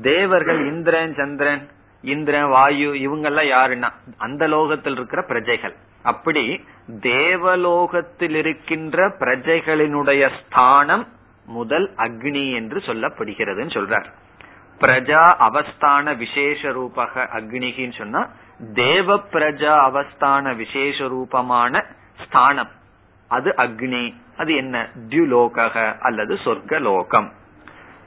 தேவர்கள் 0.03 0.67
இந்திரன் 0.67 1.15
சந்திரன் 1.15 1.69
இந்திரன் 2.03 2.49
வாயு 2.49 2.93
இவங்கெல்லாம் 2.93 3.51
யாருன்னா? 3.55 3.93
அந்த 4.19 4.47
லோகத்தில் 4.47 4.93
இருக்கிற 4.93 5.23
பிரஜைகள். 5.23 5.75
அப்படி 6.03 6.65
தேவலோகத்தில் 7.01 8.35
இருக்கின்ற 8.35 9.09
பிரஜைகளினுடைய 9.09 10.31
ஸ்தானம் 10.41 11.09
முதல் 11.47 11.95
அக்னி 11.97 12.55
என்று 12.55 12.79
சொல்லப்படுகிறதுன்னு 12.79 13.75
சொல்றார். 13.79 14.05
பிரஜா 14.81 15.23
அவஸ்தான 15.49 16.17
விசேஷ 16.17 16.69
ரூபக 16.69 17.29
அக்னிகின்னு 17.37 17.97
சொன்னா 17.99 18.29
தேவ 18.75 19.17
பிரஜா 19.17 19.75
அவஸ்தான 19.91 20.57
விசேஷ 20.57 21.09
ரூபமான 21.09 21.85
ஸ்தானம். 22.27 22.71
அது 23.29 23.55
அக்னி 23.57 24.15
அது 24.37 24.55
என்ன? 24.55 24.89
தியுலோக 25.09 25.99
அல்லது 25.99 26.35
சொர்க்க 26.35 26.81
லோகம் 26.81 27.33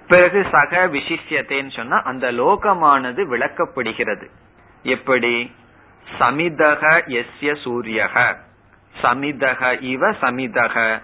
பிறகு 0.08 0.46
சக 0.52 0.88
விசிஷ்யத்தேன்னு 0.88 1.76
சொன்னா 1.76 2.02
அந்த 2.02 2.32
லோகமானது 2.32 3.26
விளக்கப்படுகிறது. 3.26 4.30
எப்படி? 4.84 5.56
சமிதக 6.20 7.02
எஸ்ய 7.08 7.56
சூரியக. 7.64 8.36
சமிதக 9.02 9.82
இவ 9.82 10.10
சமிதக. 10.10 11.02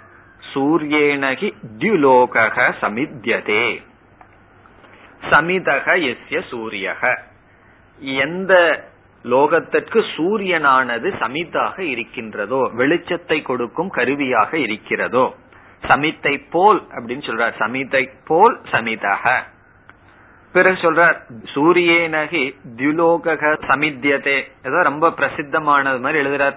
சூரியேனகி 0.54 1.54
தியுலோக 1.78 2.74
சமித்யதே. 2.82 3.84
சமிதக 5.30 6.18
எஸ்ய 6.18 6.42
சூரியக. 6.52 7.18
எந்த 8.00 8.84
லோகத்திற்கு 9.34 10.00
சூரியனானது 10.16 11.10
சமிதாக 11.22 11.78
இருக்கின்றதோ 11.94 12.62
வெளிச்சத்தை 12.82 13.38
கொடுக்கும் 13.50 13.92
கருவியாக 13.98 14.52
இருக்கிறதோ 14.66 15.26
சமித்தை 15.90 16.34
போல் 16.54 16.80
அப்படின்னு 16.96 17.26
சொல்றார். 17.28 17.54
சமிதை 17.60 18.02
போல் 18.30 18.56
சமிதக. 18.72 19.26
பிறகு 20.54 20.78
சொல்றார் 20.84 21.18
சூரியனகி 21.54 22.44
தியுலோக 22.78 23.36
சமித்தியதே 23.70 24.38
ஏதோ 24.68 24.78
ரொம்ப 24.90 25.12
பிரசித்தமானது 25.20 26.00
மாதிரி 26.06 26.22
எழுதுறார். 26.24 26.56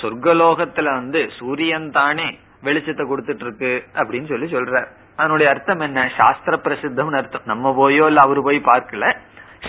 சொர்க்கலோகத்துல 0.00 0.92
வந்து 1.00 1.22
சூரியன் 1.38 1.88
தானே 1.98 2.28
வெளிச்சத்தை 2.66 3.04
கொடுத்துட்டு 3.08 3.44
இருக்கு 3.46 3.72
அப்படின்னு 3.98 4.30
சொல்லி 4.32 4.46
சொல்றார். 4.54 4.88
அதனுடைய 5.20 5.48
அர்த்தம் 5.52 5.84
என்ன? 5.88 6.00
சாஸ்திர 6.16 6.54
பிரசித்தம்னு 6.66 7.20
அர்த்தம். 7.20 7.48
நம்ம 7.52 7.74
போயோ 7.80 8.06
இல்ல 8.12 8.24
அவரு 8.26 8.42
போய் 8.48 8.68
பார்க்கல. 8.72 9.06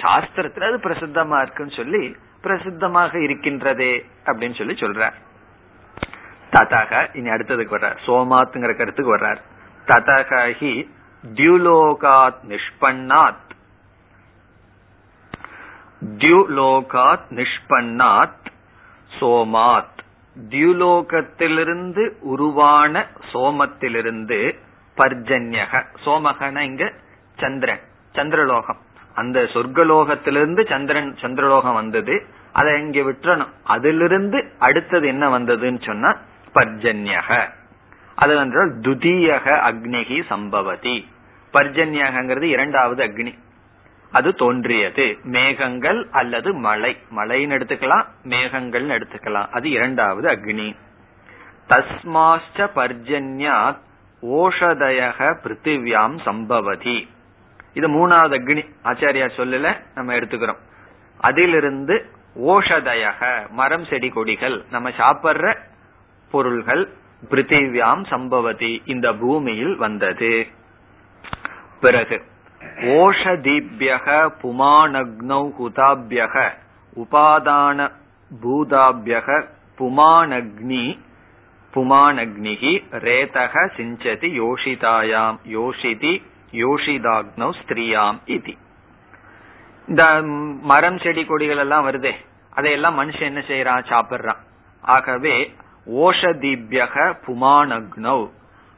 சாஸ்திரத்துல 0.02 0.70
அது 0.70 0.80
பிரசித்தமா 0.88 1.38
இருக்குன்னு 1.44 1.78
சொல்லி 1.82 2.04
பிரசித்தமாக 2.48 3.18
இருக்கின்றதே 3.18 4.06
அப்படின்னு 4.26 4.58
சொல்லி 4.58 4.74
சொல்றார். 4.74 5.14
ததாக 6.52 7.18
இனி 7.18 7.30
அடுத்ததுக்கு 7.30 7.76
வர்றார். 7.76 7.98
சோமாத்துங்கிற 8.06 8.78
கருத்துக்கு 8.78 9.18
வர்றார். 9.18 9.38
ததக 9.88 10.56
ஹி 10.60 10.90
தியுலோகாத் 11.34 12.36
நிஷ்பன்னாத். 12.48 13.46
தியுலோகாத் 16.18 17.20
நிஷ்பன்னாத் 17.30 18.46
சோமாத். 19.20 19.98
தியுலோகத்திலிருந்து 20.50 22.12
உருவான 22.20 23.08
சோமத்திலிருந்து 23.34 24.60
பர்ஜன்யக. 24.98 25.86
சோமகன 26.06 26.60
இங்க 26.60 26.94
சந்திரன் 27.38 27.80
சந்திரலோகம். 28.14 28.78
அந்த 29.16 29.40
சொர்க்கலோகத்திலிருந்து 29.40 30.68
சந்திரன் 30.68 31.16
சந்திரலோகம் 31.22 31.74
வந்தது. 31.74 32.26
அதை 32.58 32.82
இங்க 32.82 33.00
விட்டுறணும். 33.00 33.50
அதிலிருந்து 33.64 34.52
அடுத்தது 34.60 35.08
என்ன 35.08 35.40
வந்ததுன்னு 35.40 35.86
சொன்னா 35.86 36.18
பர்ஜன்யக. 36.56 37.50
அது 38.16 38.36
வந்து 38.36 38.66
துதியக 38.82 39.46
அக்னிகி 39.46 40.24
சம்பவதி. 40.30 41.06
பர்ஜன்யகங்கிறது 41.54 42.42
இரண்டாவது 42.42 43.04
அக்னி. 43.04 43.38
அது 44.12 44.34
தோன்றியது. 44.34 45.18
மேகங்கள் 45.24 46.08
அல்லது 46.12 46.54
மழை 46.54 46.98
மழைன்னு 47.16 47.56
எடுத்துக்கலாம் 47.58 48.06
மேகங்கள்னு 48.24 48.98
எடுத்துக்கலாம். 48.98 49.48
அது 49.52 49.70
இரண்டாவது 49.70 50.28
அக்னி. 50.28 50.76
தஸ்மாச்ச 51.70 52.70
பர்ஜன்யாத் 52.76 53.78
ஓஷதயக 54.22 55.38
பிருத்திவியாம் 55.44 56.20
சம்பவதி. 56.26 57.08
இது 57.74 57.88
மூணாவது 57.90 58.36
அக்னி. 58.36 58.66
ஆச்சாரியா 58.84 59.30
சொல்லல 59.38 59.78
நம்ம 59.96 60.14
எடுத்துக்கிறோம். 60.14 60.60
அதிலிருந்து 61.22 62.16
ஓஷதயக 62.46 63.50
மரம் 63.50 63.86
செடி 63.86 64.10
கொடிகள். 64.10 64.66
நம்ம 64.72 64.90
சாப்பிடுற 64.90 65.58
பொருள்கள் 66.32 66.90
பிருத்திவியாம் 67.30 68.06
சம்பவதி 68.10 68.82
இந்த 68.86 69.14
பூமியில் 69.14 69.76
வந்தது. 69.76 70.48
பிறகு 71.80 72.22
ஓஷதீபியக 72.82 74.34
புமானக்னௌ 74.42 75.44
குதாபியக 75.60 76.50
உபாதான 76.96 77.92
பூதாபியக 78.44 79.46
புமானக்னி 79.80 81.00
புமானக்னிகி 81.74 82.84
ரேதக 82.92 83.70
சிஞ்சதி 83.78 84.30
யோஷிதாயாம் 84.42 85.38
யோஷிதி 85.46 86.22
யோஷிதாக்னௌ 86.52 87.50
ஸ்திரியாம் 87.60 88.18
இது. 88.26 88.58
இந்த 89.88 90.22
மரம் 90.62 90.98
செடி 90.98 91.26
கொடிகள் 91.26 91.58
எல்லாம் 91.58 91.88
வருதே. 91.88 92.12
அதையெல்லாம் 92.50 93.00
மனுஷன் 93.00 93.22
என்ன 93.22 93.40
செய்யறான் 93.40 93.86
சாப்பிடுறான். 93.86 94.38
ஆகவே 94.82 95.54
ஓஷதீபியக 95.96 97.16
புமானக்னௌ. 97.28 98.30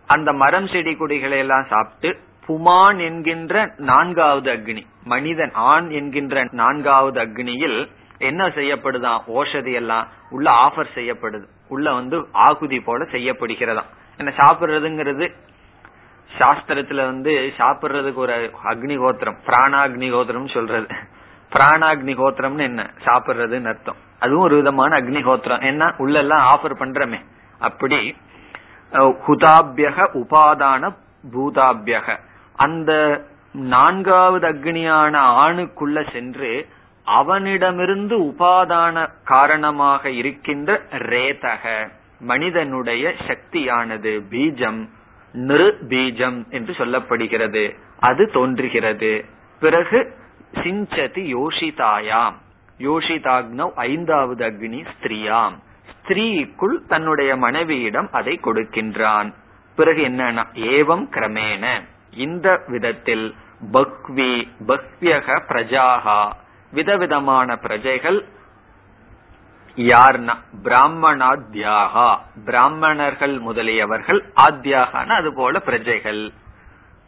அந்த 0.08 0.34
மரம் 0.34 0.67
செடி 0.67 0.95
கொடிகளை 0.95 1.38
எல்லாம் 1.38 1.65
சாப்பிட்டு 1.69 2.19
புமான் 2.48 3.00
என்கின்ற 3.00 3.74
நான்காவது 3.78 4.54
அக்னி 4.54 4.86
மனிதன் 5.04 5.52
ஆண் 5.54 5.89
என்கின்ற 5.89 6.48
நான்காவது 6.52 7.22
அக்னியில் 7.22 7.89
என்ன 8.17 8.48
செய்யப்படுதான்? 8.48 9.19
ஓஷதி 9.36 9.74
எல்லாம் 9.74 10.08
உள்ள 10.30 10.52
ஆஃபர் 10.52 10.88
செய்யப்படுது. 10.95 11.43
உள்ள 11.67 11.93
வந்து 11.93 12.28
ஆகுதி 12.32 12.80
போல 12.80 13.04
செய்யப்படுகிறதாம். 13.04 13.89
என்ன 14.17 14.34
சாப்பிடுறதுங்கிறது 14.38 15.32
சாஸ்திரத்துல 16.38 16.96
வந்து 16.96 17.54
சாப்பிடுறதுக்கு 17.58 18.13
ஒரு 18.13 18.52
அக்னிகோத்திரம் 18.63 19.36
பிராணாக்னிகோத்திரம் 19.46 20.54
சொல்றது. 20.54 20.88
பிராணாக்னிகோத்திரம்னு 21.52 22.58
என்ன? 22.58 22.89
சாப்பிடுறதுன்னு 23.06 23.68
அர்த்தம். 23.68 23.96
அதுவும் 24.20 24.44
ஒரு 24.44 24.56
விதமான 24.56 25.02
அக்னிகோத்திரம் 25.02 25.63
என்ன 25.63 25.94
உள்ள 25.98 26.20
எல்லாம் 26.20 26.60
ஆஃபர் 26.60 26.76
பண்றமே. 26.76 27.20
அப்படி 27.60 28.15
ஹுதாபியக 28.92 30.08
உபாதான 30.13 30.96
பூதாபியக. 31.34 32.18
அந்த 32.56 33.22
நான்காவது 33.54 34.48
அக்னியான 34.48 35.13
ஆணுக்குள்ள 35.15 36.12
சென்று 36.12 36.68
அவனிடமிருந்து 37.06 38.20
உபாதான 38.20 39.10
காரணமாக 39.24 40.10
இருக்கின்ற 40.10 40.82
ரேதக 40.92 41.89
மனிதனுடைய 42.20 43.13
சக்தியானது 43.28 44.24
பீஜம். 44.30 44.89
நிருபீஜம் 45.34 46.50
என்று 46.50 46.74
சொல்லப்படுகிறது. 46.74 47.78
அது 48.00 48.28
தோன்றுகிறது. 48.28 49.26
பிறகு 49.60 50.13
சிஞ்சதி 50.54 51.34
யோஷிதாயாம். 51.34 52.34
யோஷிதாக்னவ் 52.80 53.74
ஐந்தாவது 53.74 54.46
அக்னி 54.46 54.86
ஸ்திரியாம். 54.86 55.54
ஸ்திரீக்குள் 56.00 56.86
தன்னுடைய 56.88 57.36
மனைவியிடம் 57.36 58.10
அதை 58.12 58.39
கொடுக்கின்றான். 58.44 59.34
பிறகு 59.76 60.02
என்னன்னா 60.08 60.44
ஏவம் 60.54 61.08
கிரமேண. 61.12 61.84
இந்த 62.13 62.63
விதத்தில் 62.68 63.36
பக்வி 63.72 64.48
பக்வியக 64.68 65.42
பிரஜாகா. 65.48 66.32
விதவிதமான 66.72 67.56
பிரஜைகள் 67.56 68.26
யார்னா 69.77 70.35
பிராமணாத்யாகா 70.64 72.09
பிராமணர்கள் 72.45 73.35
முதலியவர்கள் 73.40 74.21
ஆத்யாகான 74.37 75.09
அது 75.14 75.33
போல 75.33 75.59
பிரஜைகள் 75.59 76.23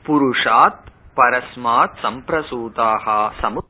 புருஷாத் 0.04 0.84
பரஸ்மாத் 1.16 1.96
சம்பிரசூதாக 2.02 3.16
சமு 3.40 3.62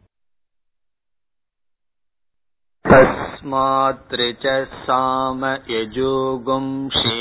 तस्मात् 2.85 4.15
साम 4.87 5.43
यजुगुंषी 5.71 7.21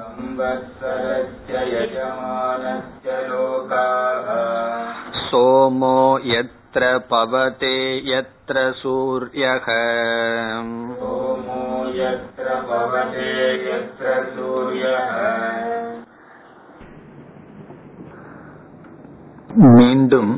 संवत्सरश्च 0.00 1.50
यजमानश्च 1.72 3.06
लोकाः 3.30 4.30
सोमो 5.28 6.18
यत्र 6.24 6.98
पवते 7.10 7.76
यत्र 8.12 8.70
सूर्यः 8.76 9.66
सोमो 10.98 11.65
यत्र 11.98 12.46
पवते 12.64 13.28
यत्र 13.66 14.06
सूर्यः 14.32 15.10
மீண்டும் 19.72 20.30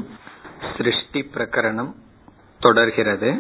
சிருஷ்டி 0.71 1.21
பிரகரணம் 1.35 1.91
தொடர்கிறது 2.61 3.31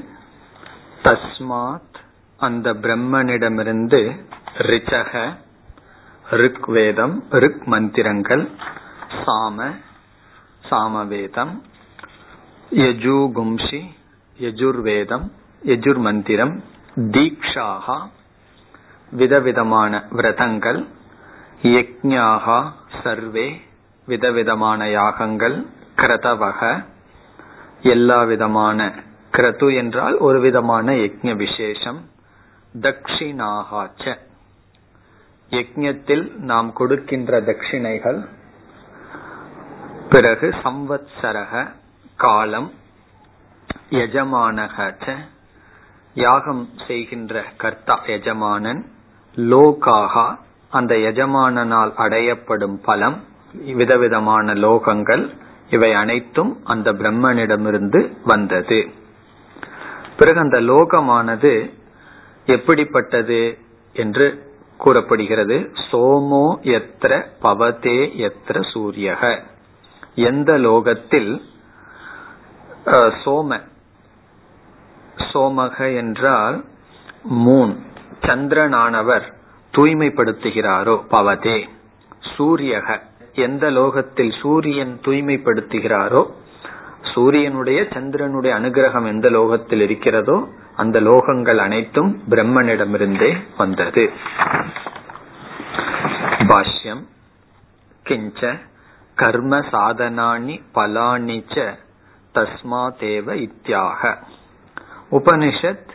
தஸ்மாத் 1.04 1.96
அந்த 2.38 2.68
பிரம்மனிடமிருந்து 2.84 4.00
ரிச்சக 4.68 5.12
ரிக் 6.26 6.68
வேதம் 6.76 7.14
ரிக் 7.42 7.64
மந்திரங்கள் 7.72 8.44
சாம 9.18 9.58
சாமவேதம் 10.64 11.52
யஜூகும்ஷி 12.72 13.80
யஜுர்வேதம் 14.38 15.26
யஜுர் 15.62 16.00
மந்திரம் 16.06 16.54
தீக்ஷாகா 16.99 18.07
விதவிதமான 19.12 20.03
விரதங்கள் 20.12 20.88
யக்ஞாகா 21.62 22.71
சர்வே 23.03 23.62
விதவிதமான 24.05 24.89
யாகங்கள் 24.89 25.65
கிரதவக 25.95 26.85
எல்லா 27.81 28.23
விதமான 28.23 28.93
கிரது 29.31 29.75
என்றால் 29.75 30.15
ஒரு 30.17 30.39
விதமான 30.39 30.91
யக்ஞ 30.91 31.35
விசேஷம் 31.35 32.09
தக்ஷிணாகாச்ச. 32.81 34.17
யக்ஞத்தில் 35.49 36.35
நாம் 36.35 36.73
கொடுக்கின்ற 36.73 37.41
தட்சிணைகள் 37.41 38.27
பிறகு 40.09 40.49
சம்வத்சரக 40.63 41.73
காலம் 42.15 42.73
எஜமானகச்ச 43.89 45.17
யாகம் 46.15 46.69
செய்கின்ற 46.87 47.43
கர்த்தா 47.57 47.95
எஜமானன் 48.05 48.81
லோகாகா 49.37 50.27
அந்த 50.69 50.95
எஜமானனால் 50.95 51.91
அடையப்படும் 51.97 52.77
பலம் 52.83 53.17
விதவிதமான 53.53 54.53
லோகங்கள் 54.53 55.23
இவை 55.69 55.93
அனைத்தும் 55.93 56.51
அந்த 56.63 56.93
பிரம்மனிடமிருந்து 56.93 57.99
வந்தது. 58.25 58.79
பிறகு 60.17 60.39
அந்த 60.39 60.61
லோகமானது 60.61 61.53
எப்படிப்பட்டது 62.45 63.57
என்று 63.93 64.27
கூறப்படுகிறது. 64.77 65.57
சோமோ 65.91 66.45
எத்திர 66.77 67.11
பவதே 67.41 67.99
எத்திர 68.27 68.57
சூரியக. 68.73 69.23
எந்த 70.15 70.57
லோகத்தில் 70.57 71.31
சோம 73.23 73.59
சோமக 75.19 75.95
என்றால் 75.95 76.65
மூன் 77.36 77.77
சந்திரனானவர் 78.21 79.34
தூய்மைப்படுத்துகிறாரோ? 79.77 81.05
பவதே. 81.12 81.69
சூரியக. 82.38 82.99
எந்த 83.34 83.69
லோகத்தில் 83.69 84.34
சூரியன் 84.41 84.99
தூய்மைப்படுத்துகிறாரோ? 85.01 86.32
சூரியனுடைய 87.13 87.82
சந்திரனுடைய 87.82 88.53
அனுகிரகம் 88.53 89.05
எந்த 89.05 89.29
லோகத்தில் 89.29 89.82
இருக்கிறதோ 89.82 90.47
அந்த 90.75 91.01
லோகங்கள் 91.01 91.58
அனைத்தும் 91.58 92.23
பிரம்மனிடமிருந்தே 92.29 93.38
வந்தது. 93.58 94.12
பாஷ்யம். 96.39 97.03
கிஞ்ச. 98.10 98.60
கர்ம 99.15 99.60
சாதனானி 99.60 100.62
பலானிச்ச 100.73 101.77
தஸ்மாதேவ 102.34 103.34
இத்தியாக. 103.34 104.17
உபனிஷத் 105.11 105.87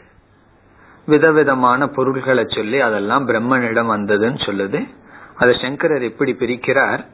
விதவிதமான 1.07 1.87
பொருள்களை 1.87 2.45
சொல்லி 2.49 2.81
அதெல்லாம் 2.81 3.29
பிரம்மனிடம் 3.29 3.91
வந்ததுன்னு 3.97 4.39
சொல்லுது. 4.47 4.95
அது 5.35 5.55
சங்கரர் 5.63 6.03
எப்படி 6.03 6.33
பிரிக்கிறார்? 6.33 7.07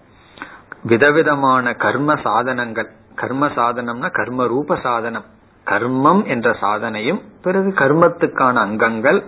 விதவிதமான 0.82 1.74
கர்ம 1.74 2.16
சாதனங்கள். 2.16 2.90
கர்ம 3.14 3.46
சாதனம்னா 3.46 4.10
கர்ம 4.10 4.46
ரூப 4.46 4.76
சாதனம். 4.76 5.24
கர்மம் 5.66 6.26
என்ற 6.26 6.56
சாதனையும் 6.60 7.22
பிறகு 7.42 7.68
கர்மத்துக்கான 7.68 8.54
அங்கங்கள் 8.54 9.22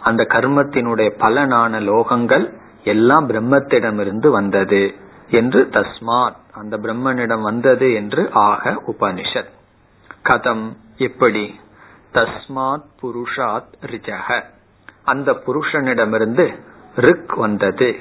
அந்த 0.00 0.26
கர்மத்தினுடைய 0.28 1.10
பலனான 1.18 1.80
லோகங்கள் 1.80 2.52
எல்லாம் 2.84 3.30
பிரம்மத்திடமிருந்து 3.30 4.28
வந்தது 4.28 4.94
என்று 5.30 5.68
தஸ்மாத் 5.70 6.36
அந்த 6.52 6.76
பிரம்மனிடம் 6.76 7.42
வந்தது 7.42 7.94
என்று 7.94 8.30
ஆக 8.32 8.82
உபனிஷத். 8.86 9.50
கதம் 10.24 10.76
எப்படி? 10.96 11.60
தஸ்மாத் 12.16 12.88
புருஷாத் 13.02 13.72
ரிஜக 13.86 14.42
அந்த 15.04 15.32
புருஷனிடமிருந்து 15.32 16.60
ரிக் 16.96 17.34
வந்தது. 17.34 17.96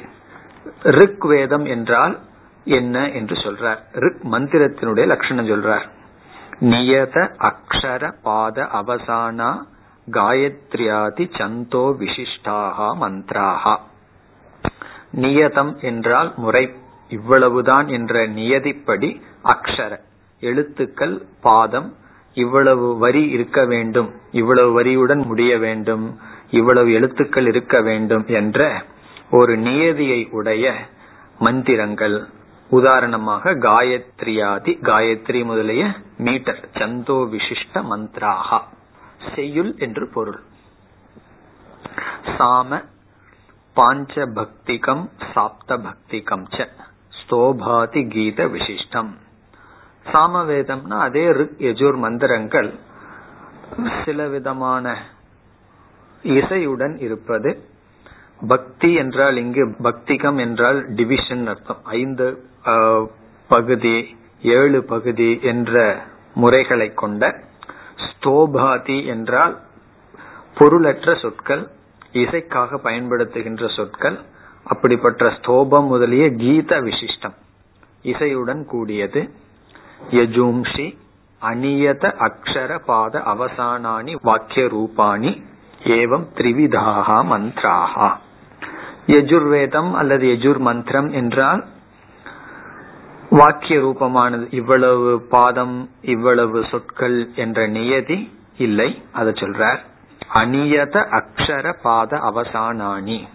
ரிக் 0.84 1.26
வேதம் 1.26 1.66
என்றால் 1.66 2.20
என்ன 2.66 3.10
என்று 3.12 3.36
சொல்றார். 3.36 3.78
ரிக் 3.92 4.22
மந்திரத்தினுடைய 4.32 5.06
லட்சணம் 5.06 5.50
சொல்றார். 5.50 5.90
நியத 6.60 7.16
அக்ஷர 7.40 8.14
பாத 8.22 8.64
அவசானா 8.64 9.50
காயத்ரியாதி 10.12 11.26
சந்தோ 11.38 11.84
விசிஷ்டாகா 12.00 12.88
மந்திராகா. 13.02 13.76
நியதம் 15.14 15.82
என்றால் 15.82 16.34
முறை. 16.38 16.66
இவ்வளவுதான் 17.10 17.88
என்ற 17.88 18.28
நியதிப்படி 18.28 19.22
அக்ஷர. 19.44 20.00
எழுத்துக்கள் 20.40 21.26
பாதம் 21.42 21.94
இவ்வளவு 22.36 22.98
வரி 22.98 23.24
இருக்க 23.30 23.66
வேண்டும் 23.66 24.10
இவ்வளவு 24.32 24.72
வரியுடன் 24.72 25.22
முடிய 25.26 25.58
வேண்டும் 25.58 26.06
இவ்வளவு 26.50 26.90
எழுத்துக்கள் 26.92 27.48
இருக்க 27.48 27.82
வேண்டும் 27.82 28.26
என்ற 28.40 28.60
ஒரு 29.30 29.58
நியதியை 29.58 30.28
உடைய 30.32 30.74
மந்திரங்கள். 31.40 32.18
உதாரணமாக 32.70 33.54
காயத்ரியாதி 33.54 34.74
காயத்ரி 34.90 35.42
முதலிய 35.46 35.84
மீட்டர் 36.18 36.62
சந்தோ 36.74 37.18
விசிஷ்ட 37.34 37.84
மந்த்ராகா 37.92 38.60
செய்யுள் 39.36 39.72
என்று 39.78 40.06
பொருள். 40.08 40.40
சாம 42.38 42.82
பாஞ்ச 43.76 44.14
பக்திகம் 44.34 45.04
சாப்த 45.34 45.78
பக்திகம் 45.88 46.46
ச 46.56 46.68
ஸ்தோபாதி 47.20 48.02
கீத 48.08 48.40
விசிஷ்டம். 48.48 49.12
சாமவேதம்னா 50.12 50.98
அதே 51.08 51.26
ரிக் 51.32 51.60
எஜூர் 51.60 51.98
மந்திரங்கள். 51.98 52.70
சில 54.06 54.28
விதமான 54.28 54.96
இசையுடன் 56.24 56.96
இருப்பது. 57.02 57.52
பக்தி 58.48 58.94
என்றால் 58.94 59.38
இங்கு 59.38 59.64
பக்திகம் 59.82 60.38
என்றால் 60.38 60.80
டிவிஷன் 60.94 61.46
அர்த்தம். 61.48 61.82
ஐந்து 61.84 62.28
பகுதி 63.48 63.96
ஏழு 64.42 64.84
பகுதி 64.84 65.30
என்ற 65.42 65.76
முறைகளை 66.36 66.88
கொண்ட 66.94 67.24
ஸ்தோபாதி 68.08 68.98
என்றால் 69.06 69.56
பொருளற்ற 70.58 71.16
சொற்கள் 71.16 71.64
இசைக்காக 72.14 72.80
பயன்படுத்துகின்ற 72.84 73.76
சொற்கள் 73.76 74.18
அப்படிப்பட்ட 74.64 75.30
ஸ்தோபம் 75.30 75.86
முதலிய 75.86 76.26
கீத 76.36 76.82
விசிஷ்டம். 76.82 77.36
இசையுடன் 78.04 78.64
கூடியது. 78.66 79.22
யஜூம்ஷி 80.12 80.98
அநியத 81.42 82.14
அக்ஷர 82.28 82.80
பாத 82.86 83.20
அவசானானி 83.20 84.16
வாக்கிய 84.22 84.68
ரூபாணி 84.68 85.44
ஏவம் 85.84 86.28
த்ரிவிதாக 86.36 87.08
மந்த்ராகா 87.32 88.10
யஜுர்வேதம் 89.08 89.94
அல்லது 89.94 90.28
யஜுர் 90.28 90.58
மந்திரம் 90.58 91.12
என்றால் 91.12 91.66
வாக்கிய 93.30 93.80
ரூபமானது 93.80 94.48
இவ்வளவு 94.50 95.22
பாதம் 95.22 95.90
இவ்வளவு 96.02 96.66
சொற்கள் 96.72 97.30
என்ற 97.36 97.68
நியதி 97.68 98.38
இல்லை. 98.58 99.04
அதை 99.12 99.34
சொல்றார். 99.34 99.78
அநியத 100.34 101.22
அக்ஷர 101.22 101.76
பாத 101.82 102.18
அவசானானி. 102.18 103.28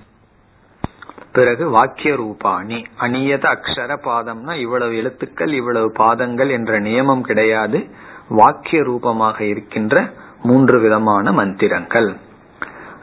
பிறகு 1.33 1.69
வாக்கிய 1.69 2.17
ரூபாணி 2.17 2.87
அநியத 3.01 3.45
அக்ஷர 3.55 3.97
பாதம்னா 4.05 4.55
இவ்வளவு 4.55 4.97
எழுத்துக்கள் 4.97 5.53
இவ்வளவு 5.53 5.93
பாதங்கள் 5.93 6.49
என்ற 6.49 6.81
நியமம் 6.81 7.21
கிடையாது. 7.21 7.91
வாக்கிய 8.29 8.83
ரூபமாக 8.83 9.45
இருக்கின்ற 9.45 10.13
மூன்று 10.43 10.81
விதமான 10.81 11.33
மந்திரங்கள். 11.33 12.17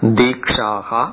தீக்ஷாகா 0.02 1.04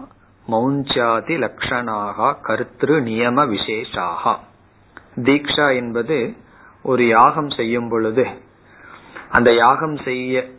மௌஞ்சாதி 0.48 1.34
லக்ஷணாகா 1.44 2.28
கருத்திரு 2.42 2.96
நியம 3.08 3.46
விசேஷாகா. 3.46 4.34
தீக்ஷா 5.16 5.74
என்பது 5.74 6.34
ஒரு 6.82 7.06
யாகம் 7.06 7.50
செய்யும் 7.50 7.88
பொழுது 7.88 8.26
அந்த 9.30 9.52
யாகம் 9.54 9.96
செய்ய 9.96 10.50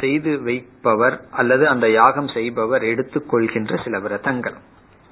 செய்து 0.00 0.42
வைப்பவர் 0.42 1.20
அல்லது 1.30 1.68
அந்த 1.68 1.90
யாகம் 1.90 2.28
செய்பவர் 2.28 2.82
எடுத்துக்கொள்கின்ற 2.82 3.82
சில 3.84 3.98
விரதங்கள். 4.00 4.58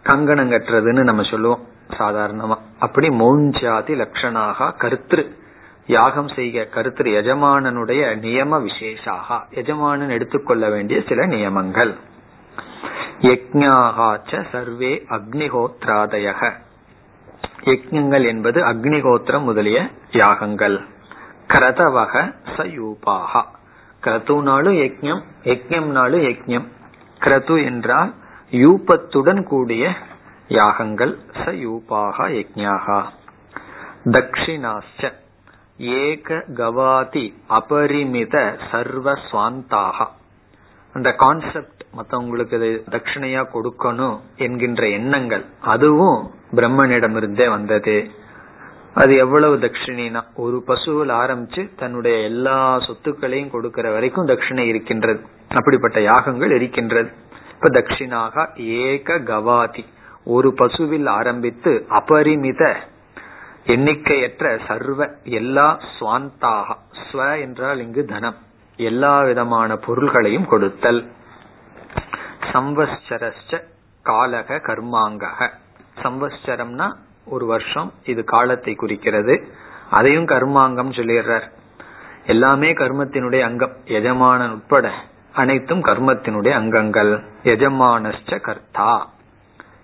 கங்கணம் 0.03 0.51
கட்டுறதுன்னு 0.51 1.03
நம்ம 1.03 1.22
சொல்லுவோம் 1.22 1.68
சாதாரணமா. 1.98 2.59
அப்படி 2.78 3.09
மௌஞ்சாதி 3.09 3.94
லட்சணாக 3.94 4.72
கருத்திரு 4.78 5.38
யாகம் 5.86 6.28
செய்க 6.28 6.68
கருத்திரு 6.74 7.11
எஜமானனுடைய 7.22 8.16
நியம 8.16 8.66
விசேஷாக. 8.66 9.48
எஜமானன் 9.51 10.11
எடுத்துக்கொள்ள 10.11 10.70
வேண்டிய 10.70 11.03
சில 11.09 11.26
நியமங்கள். 11.26 11.94
யக்ஞாகாச்ச 13.20 14.44
சர்வே 14.53 15.07
அக்னிஹோத்ராதயக. 15.09 16.53
யக்ஞங்கள் 17.64 18.26
என்பது 18.26 18.62
அக்னிஹோத்திரம் 18.64 19.42
முதலிய 19.42 19.86
யாகங்கள். 20.11 20.80
கிரதவக 21.48 22.34
சயூபாக. 22.57 23.42
கிரதுனாலும் 24.05 24.76
யக்ஞம் 24.76 25.22
யக்ஞம்னாலும் 25.44 26.22
யக்ஞம். 26.22 26.66
கிரது 27.20 27.64
என்றால் 27.64 28.14
யூபத்துடன் 28.53 29.42
கூடிய 29.42 29.92
யாகங்கள் 30.48 31.18
ச 31.32 31.53
யூபாக 31.64 32.16
யஜ்ஞாகா. 32.36 33.01
தக்ஷிணாச்ச 34.05 35.12
ஏக 35.78 36.44
கவாதி 36.55 37.34
அபரிமித 37.48 38.57
சர்வ 38.70 39.12
சுவாந்தாக 39.28 40.09
அந்த 40.92 41.12
கான்செப்ட் 41.12 41.82
மற்றவங்களுக்கு 41.96 42.53
இது 42.53 42.84
தட்சிணையா 42.90 43.42
கொடுக்கணும் 43.55 44.16
என்கின்ற 44.36 44.88
எண்ணங்கள் 44.88 45.44
அதுவும் 45.61 46.30
பிரம்மனிடமிருந்தே 46.55 47.51
வந்தது. 47.51 48.11
அது 48.94 49.16
எவ்வளவு 49.16 49.57
தட்சிணினா 49.57 50.22
ஒரு 50.34 50.64
பசுவில் 50.66 51.12
ஆரம்பிச்சு 51.22 51.70
தன்னுடைய 51.76 52.18
எல்லா 52.22 52.78
சொத்துக்களையும் 52.78 53.51
கொடுக்கிற 53.51 53.90
வரைக்கும் 53.90 54.28
தட்சிணை 54.28 54.66
இருக்கின்றது. 54.66 55.20
அப்படிப்பட்ட 55.48 56.01
யாகங்கள் 56.01 56.51
இருக்கின்றது. 56.51 57.11
இப்ப 57.62 57.80
தட்சிணாக 57.80 58.58
ஏக 58.58 59.18
கவாதி. 59.18 59.84
ஒரு 60.24 60.54
பசுவில் 60.58 61.08
ஆரம்பித்து 61.08 61.86
அபரிமித 61.90 62.74
எண்ணிக்கையற்ற 63.66 64.58
சர்வ 64.66 65.08
எல்லா 65.24 65.78
சுவாந்தாக. 65.98 66.76
ஸ்வ 67.12 67.40
என்றால் 67.40 67.78
இங்கு 67.78 68.04
தனம். 68.04 68.36
எல்லா 68.76 69.20
விதமான 69.22 69.76
பொருள்களையும் 69.76 70.46
கொடுத்தல். 70.46 71.12
சம்வத்சரஸ்ச 72.52 73.62
காலக 74.04 74.61
கர்மாங்கக. 74.61 75.50
சம்வத்சரம்னா 76.02 76.92
ஒரு 77.24 77.46
வருஷம் 77.46 77.92
இது 78.04 78.24
காலத்தை 78.24 78.74
குறிக்கிறது. 78.74 79.48
அதையும் 79.90 80.26
கர்மாங்கம் 80.26 80.92
சொல்லிடுறார். 80.92 81.50
எல்லாமே 82.26 82.72
கர்மத்தினுடைய 82.72 83.40
அங்கம். 83.40 83.76
எஜமானன் 83.84 84.50
உட்பட 84.50 84.92
அனைத்தும் 85.33 85.85
கர்மத்தினுடைய 85.85 86.51
அங்கங்கள். 86.51 87.24
எஜமானஸ்ட 87.45 88.41
கர்த்தா. 88.41 89.11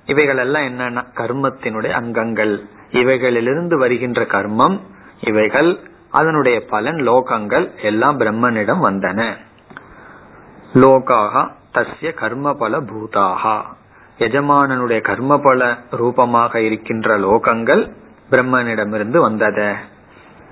இவைகள் 0.07 0.37
எல்லாம் 0.37 0.63
என்னன்னா 0.63 1.05
கர்மத்தினுடைய 1.15 1.91
அங்கங்கள். 1.91 2.67
இவைகளிலிருந்து 2.93 3.79
வருகின்ற 3.79 4.23
கர்மம் 4.23 4.81
இவைகள் 5.21 5.79
அதனுடைய 6.11 6.65
பலன் 6.65 6.95
லோகங்கள் 6.95 7.83
எல்லாம் 7.83 8.21
பிரம்மனிடம் 8.21 8.85
வந்தன. 8.85 9.37
லோகாக 10.75 11.51
தஸ்ய 11.75 12.15
கர்மபல 12.21 12.81
பூதாகா 12.81 13.61
எஜமானனுடைய 14.19 15.01
கர்மபல 15.01 15.77
ரூபமாக 15.91 16.61
இருக்கின்ற 16.61 17.19
லோகங்கள் 17.19 17.93
பிரம்மனிடமிருந்து 18.31 19.31
வந்தத. 19.31 19.75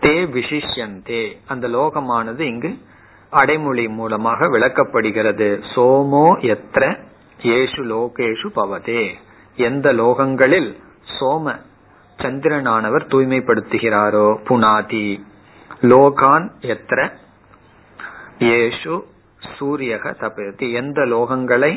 தே 0.00 0.26
விசிஷ்யந்தே. 0.28 1.36
அந்த 1.46 1.68
லோகமானது 1.68 2.40
இங்கு 2.40 2.78
அடைமொழி 3.34 3.88
மூலமாக 3.88 4.46
விளக்கப்படுகிறது. 4.46 5.62
சோமோ 5.74 6.26
எத்திர 6.42 6.98
ஏஷு 7.42 7.80
லோகேஷு 7.92 8.48
பவதே. 8.56 9.02
எந்த 9.56 9.92
லோகங்களில் 9.92 10.70
சோம 11.20 11.56
சந்திரனானவர் 12.18 13.06
தூய்மைப்படுத்துகிறாரோ? 13.10 14.26
புனாதி. 14.48 15.22
லோகான் 15.82 16.46
எத்திர 16.62 17.10
ஏஷு 18.38 19.02
சூரியக 19.58 20.14
தபதி 20.20 20.72
எந்த 20.72 21.02
லோகங்களை 21.02 21.72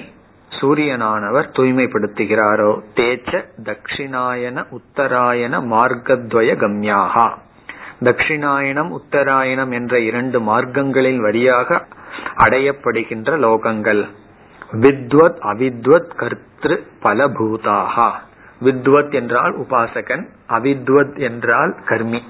சூரியனானவர் 0.61 1.49
தூய்மைப்படுத்துகிறாரோ? 1.57 2.71
தேச்ச 2.95 3.43
தட்சிணாயன 3.63 4.65
உத்தராயண 4.69 5.59
மார்க்கத்வய 5.73 6.55
கம்யாகா 6.55 7.27
தட்சிணாயனம் 8.01 8.89
உத்தராயணம் 8.89 9.71
என்ற 9.71 9.99
இரண்டு 9.99 10.39
மார்க்கங்களின் 10.39 11.17
வழியாக 11.17 11.85
அடையப்படுகின்ற 12.37 13.29
லோகங்கள். 13.37 14.07
வித்வத் 14.71 15.39
அவித்வத் 15.43 16.09
கர்த்திரு 16.17 16.77
பலபூதாகா 17.03 18.11
வித்வத் 18.63 19.13
என்றால் 19.13 19.59
உபாசகன் 19.59 20.27
அவித்வத் 20.49 21.19
என்றால் 21.19 21.75
கர்மி. 21.85 22.21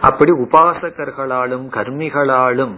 அப்படி 0.00 0.32
உபாசகர்களாலும் 0.32 1.66
கர்மிகளாலும் 1.74 2.74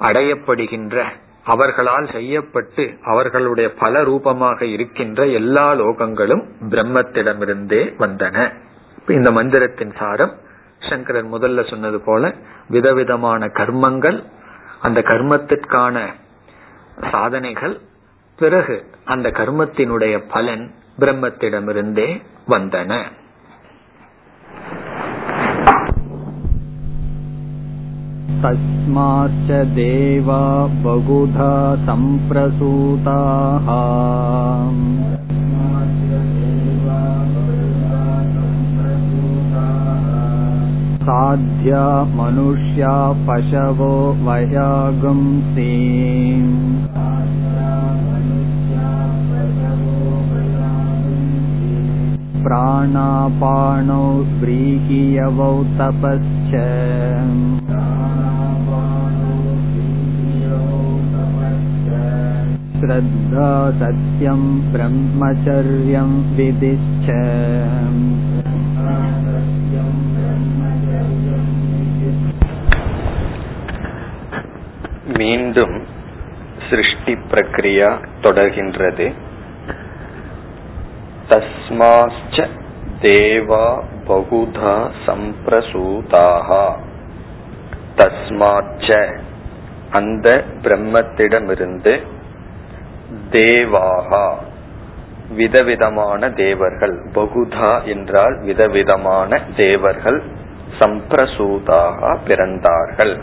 அடையப்படுகின்ற 0.00 1.04
அவர்களால் 1.44 2.08
செய்யப்பட்டு 2.12 2.98
அவர்களுடைய 3.04 3.72
பல 3.72 4.04
ரூபமாக 4.04 4.64
இருக்கின்ற 4.64 5.26
எல்லா 5.26 5.72
லோகங்களும் 5.72 6.44
பிரம்மத்திடமிருந்தே 6.68 7.82
வந்தன. 7.98 8.52
இந்த 9.08 9.30
மந்திரத்தின் 9.30 9.92
சாரம் 9.98 10.34
சங்கரர் 10.81 11.33
முதல்ல 11.33 11.61
சொன்னது 11.69 11.99
போல 11.99 12.23
விதவிதமான 12.67 13.47
கர்மங்கள் 13.55 14.19
அந்த 14.81 14.99
கர்மத்திற்கான 15.01 15.97
சாதனைகள் 17.11 17.75
பிறகு 18.39 18.75
அந்த 19.05 19.27
கர்மத்தினுடைய 19.29 20.15
பலன் 20.27 20.65
பிரம்மத்திடமிருந்தே 20.99 22.09
வந்தன 22.47 22.91
तस्माच्च 28.41 29.47
देवा 29.71 30.41
बहुधा 30.83 31.53
सम्प्रसूताः 31.85 33.67
साध्या 41.01 41.85
मनुष्या 42.15 42.95
पशवो 43.27 43.95
वयागुंसि 44.27 45.71
प्राणापाणौ 52.45 54.03
व्रीहियवौ 54.41 55.53
तपश्च 55.79 56.51
श्रद्धा 62.81 63.51
सत्यं 63.79 64.41
ब्रह्मचर्यं 64.73 66.11
विदिश्च 66.35 67.09
மீண்டும் 75.18 75.76
சிருஷ்டி 76.70 77.14
பிரக்ரியா 77.30 77.90
தொடர்கின்றது. 78.20 79.06
தஸ்மாச்ச 81.30 82.46
தேவா 83.00 83.66
பகுதா 84.08 84.74
சம்பிரசூதாக 85.06 86.48
தஸ்மாச்ச 87.96 88.88
அந்த 89.90 90.28
பிரம்மத்திடமிருந்து 90.62 91.94
தேவாகா 93.30 94.26
விதவிதமான 95.34 96.30
தேவர்கள் 96.30 96.96
பகுதா 97.14 97.84
என்றால் 97.84 98.36
விதவிதமான 98.40 99.40
தேவர்கள் 99.56 100.22
சம்பிரசூதாக 100.78 102.16
பிறந்தார்கள். 102.28 103.14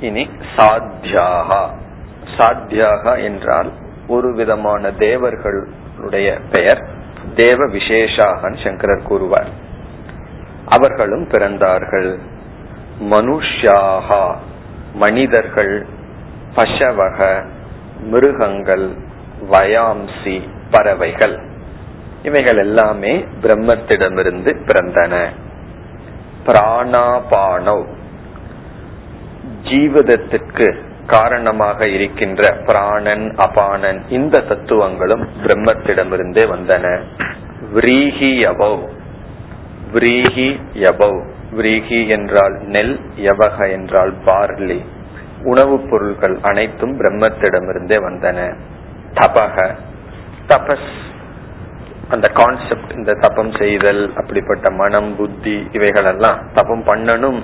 இனி 0.00 0.28
சாத்தியாகா 0.56 1.68
சாத்தியாகா 2.36 3.22
என்றால் 3.22 3.72
ஒரு 4.06 4.34
விதமான 4.34 4.90
தேவர்களுடைய 4.90 6.38
பெயர் 6.52 6.88
தேவ 7.34 7.66
விசேஷாகன் 7.66 8.64
சங்கரர் 8.64 9.02
கூறுவார். 9.02 9.48
அவர்களும் 10.68 11.28
பிறந்தார்கள். 11.28 12.18
மனுஷாகா 13.00 14.34
மனிதர்கள் 14.94 15.86
பசவக 16.54 17.44
மிருகங்கள் 18.00 18.96
வயாம்சி 19.50 20.48
பறவைகள். 20.70 21.38
இவைகள் 22.22 22.56
எல்லாமே 22.56 23.24
பிரம்மத்திடமிருந்து 23.40 24.56
பிறந்தன. 24.66 25.26
பிராணாபானவ் 26.46 27.96
ஜீவிதத்திற்கு 29.68 30.74
காரணமாக 31.06 31.88
இருக்கின்ற 31.88 32.52
பிராணன் 32.66 33.34
அபானன் 33.36 34.00
இந்த 34.08 34.38
தத்துவங்களும் 34.38 35.28
பிரம்மத்திடமிருந்தே 35.42 36.44
வந்தன. 36.54 37.00
விரீகி 37.74 38.30
யபவ் 38.40 38.88
விரீகி 39.94 40.60
யபவ் 40.74 41.20
விரீகி 41.56 42.08
என்றால் 42.08 42.52
நெல் 42.52 43.00
யவக 43.16 43.70
என்றால் 43.70 44.14
பார்லி. 44.24 44.84
உணவுப் 45.42 45.86
பொருள்கள் 45.90 46.38
அனைத்தும் 46.42 47.00
பிரம்மத்திடமிருந்தே 47.00 47.96
வந்தன. 48.00 48.56
தபக 49.14 49.76
தபஸ். 50.48 50.90
அந்த 52.08 52.28
கான்செப்ட் 52.28 52.92
இந்த 52.94 53.12
தபம் 53.12 53.52
செய்தல் 53.52 54.12
அப்படிப்பட்ட 54.16 54.70
மனம் 54.70 55.16
புத்தி 55.16 55.68
இவைகள் 55.72 56.04
எல்லாம் 56.04 56.38
தபம் 56.54 56.84
பண்ணணும். 56.84 57.42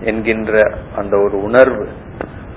என்கின்ற 0.00 0.72
அந்த 0.96 1.18
ஒரு 1.18 1.42
உணர்வு 1.42 1.88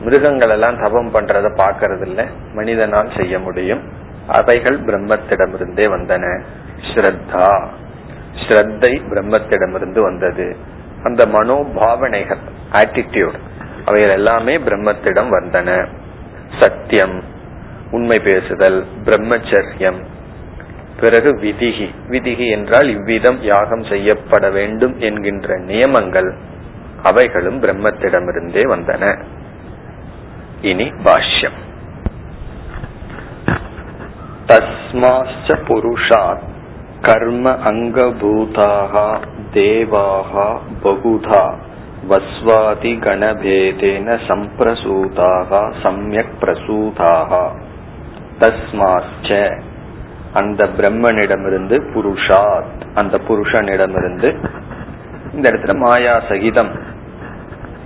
மிருகங்கள் 0.02 0.50
எல்லாம் 0.50 0.82
தபம் 0.82 1.14
பண்றத 1.14 1.50
பாக்கிறது 1.56 2.02
இல்ல 2.02 2.26
மனிதனால் 2.54 3.12
செய்ய 3.18 3.40
முடியும். 3.40 3.82
அவைகள் 4.28 4.82
பிரம்மத்திடமிருந்தே 4.82 5.86
வந்தன. 5.90 6.42
ஸ்ரத்தா. 6.94 7.68
ஸ்ரத்தை 8.48 9.02
பிரம்மத்திடமிருந்து 9.10 10.02
வந்தது. 10.02 10.56
அந்த 11.04 11.26
மனோபாவனைகள் 11.26 12.38
ஆட்டிடியூட் 12.72 13.40
அவைகள் 13.86 14.16
எல்லாமே 14.16 14.58
பிரம்மத்திடம் 14.58 15.30
வந்தன. 15.30 15.88
சத்தியம் 16.60 17.24
உண்மை 17.92 18.20
பேசுதல் 18.20 18.86
பிரம்மச்சரியம். 19.04 20.04
பிறகு 21.00 21.38
விதிகி. 21.38 21.90
விதிகி 22.10 22.50
என்றால் 22.50 22.90
இவ்விதம் 22.90 23.42
யாகம் 23.42 23.84
செய்யப்பட 23.84 24.50
வேண்டும் 24.50 25.00
என்கின்ற 25.00 25.58
நியமங்கள். 25.58 26.34
அவைகளும் 27.04 27.62
பிரம்மத்திடமிருந்தே 27.62 28.64
வந்தன. 28.68 29.24
இனி 30.62 30.84
பாஷ்யம். 30.84 31.60
தஸ்மாச்ச 34.48 35.48
புருஷாத் 35.48 36.42
கர்ம 37.02 37.52
அங்கபூதாக 37.52 39.20
தேவாக 39.54 40.60
பகுதா 40.84 41.56
வஸ்வாதி 42.10 42.94
கணபேதேன 43.00 44.20
சம்பிரசூதாக 44.28 45.74
சமயக் 45.84 46.36
பிரசூதாக 46.42 47.50
தஸ்மாச்ச 48.40 49.60
அந்த 50.34 50.70
பிரம்மனிடமிருந்து 50.78 51.80
புருஷாத் 51.94 52.82
அந்த 52.96 53.20
புருஷனிடமிருந்து 53.28 54.50
இந்த 55.34 55.50
இடத்துல 55.50 55.76
மாயா 55.76 56.20
சகிதம். 56.30 56.92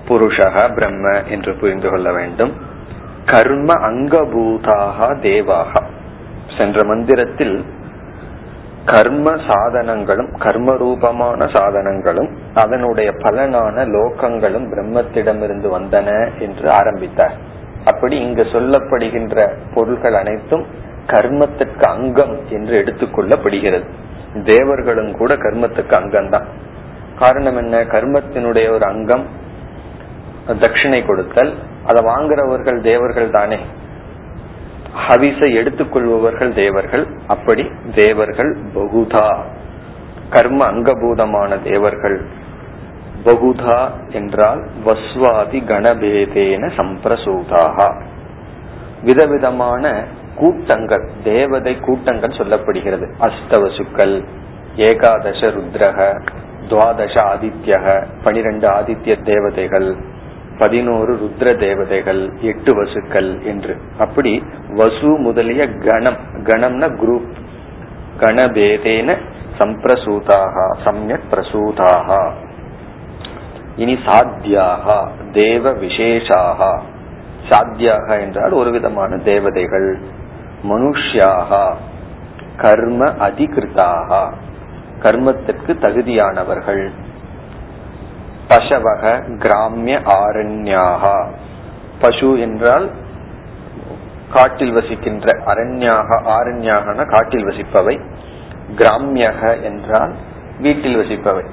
புருஷகா 0.08 0.74
பிரம்ம 0.74 1.22
என்று 1.24 1.54
புரிந்து 1.54 1.90
கொள்ள 1.90 2.12
வேண்டும். 2.12 2.54
கர்ம 3.26 3.74
அங்கபூதாக 3.74 5.22
தேவாக 5.22 5.84
சென்ற 6.58 6.84
மந்திரத்தில் 6.84 7.64
கர்ம 8.86 9.32
சாதனங்களும் 9.32 10.38
கர்ம 10.38 10.76
ரூபமான 10.78 11.46
சாதனங்களும் 11.46 12.30
அதனுடைய 12.54 13.12
பலனான 13.12 13.86
லோகங்களும் 13.86 14.68
பிரம்மத்திடமிருந்து 14.72 15.68
வந்தன 15.80 16.40
என்று 16.40 16.72
ஆரம்பித்தார் 16.72 17.34
அப்படி 17.86 18.20
இங்கு 18.20 18.44
சொல்லப்படுகின்ற 18.44 19.58
பொருள்கள் 19.74 20.14
அனைத்தும் 20.14 20.66
கர்மத்துக்கு 21.08 21.82
அங்கம் 21.82 22.38
என்று 22.50 22.84
எடுத்துக்கொள்ளப்படுகிறது 22.84 23.88
தேவர்களும் 24.44 25.18
கூட 25.18 25.34
கர்மத்துக்கு 25.34 25.94
அங்கம்தான். 25.94 26.48
காரணம் 27.20 27.58
என்ன? 27.58 27.84
கர்மத்தினுடைய 27.84 28.70
ஒரு 28.70 28.86
அங்கம் 28.86 29.28
தட்சிணை 30.48 31.06
கொடுத்தல் 31.06 31.54
அதை 31.88 32.04
வாங்குறவர்கள் 32.04 32.82
தேவர்கள் 32.82 33.30
தானே. 33.30 33.60
ஹவிசை 35.08 35.48
எடுத்துக்கொள்பவர்கள் 35.54 36.56
தேவர்கள் 36.56 37.08
அப்படி 37.28 37.72
தேவர்கள் 37.96 38.58
பகுதா. 38.76 39.40
கர்ம 40.30 40.72
அங்கபூதமான 40.72 41.64
தேவர்கள். 41.64 42.46
பகுதா 43.26 43.90
என்றால் 44.12 44.64
வஸ்வாதி 44.86 45.60
கணபேதேன 45.70 46.72
சம்பிரசூதாக 46.78 48.02
விதவிதமான 49.04 50.04
கூட்டங்கள் 50.36 51.10
தேவதை 51.24 51.80
கூட்டங்கள் 51.80 52.30
சொல்லப்படுகிறது. 52.30 53.12
அஷ்டவசுக்கள் 53.20 54.24
ஏகாதச 54.76 55.42
ருத்ரக 55.42 56.28
துவாதச 56.70 57.16
ஆதித்யக 57.24 58.06
பனிரெண்டு 58.24 58.68
ஆதித்ய 58.68 59.24
தேவதைகள். 59.24 59.96
பதினோரு 60.58 61.16
ருத்ர 61.16 61.60
தேவதைகள் 61.60 62.32
எட்டு 62.42 62.84
வசுக்கள் 62.84 63.42
என்று. 63.42 63.78
அப்படி 63.98 64.44
வசு 64.70 65.08
முதலிய 65.08 65.68
கணம் 65.68 66.18
கணம்னா 66.44 66.86
குரூப் 66.86 67.32
கணபேதேன 68.20 69.18
சம்பிரசூதாக 69.60 70.78
சமயக் 70.84 71.20
பிரசூதாக. 71.32 72.32
இனி 73.76 73.98
சாத்தியாக 74.06 75.12
தேவ 75.34 75.72
விசேஷாக. 75.72 76.80
சாத்தியாக 77.50 78.20
என்றால் 78.20 78.52
ஒரு 78.52 78.72
விதமான 78.72 79.18
தேவதைகள். 79.18 79.98
மனுஷ்யாக 80.64 81.74
கர்ம 82.58 83.06
அதிகிருத்தாக. 83.06 84.34
கர்மத்திற்கு 85.00 85.78
தகுதியானவர்கள். 85.80 86.90
பசவக 88.48 89.24
கிராமிய 89.38 90.00
ஆரண்யாகா. 90.00 91.28
பசு 92.00 92.40
என்றால் 92.40 92.92
காட்டில் 94.34 94.72
வசிக்கின்ற 94.72 95.40
அரண்யாக 95.46 96.22
ஆரண்யாகன 96.26 97.06
காட்டில் 97.10 97.46
வசிப்பவை. 97.46 98.00
கிராமியக 98.76 99.62
என்றால் 99.62 100.14
வீட்டில் 100.60 100.98
வசிப்பவை. 100.98 101.46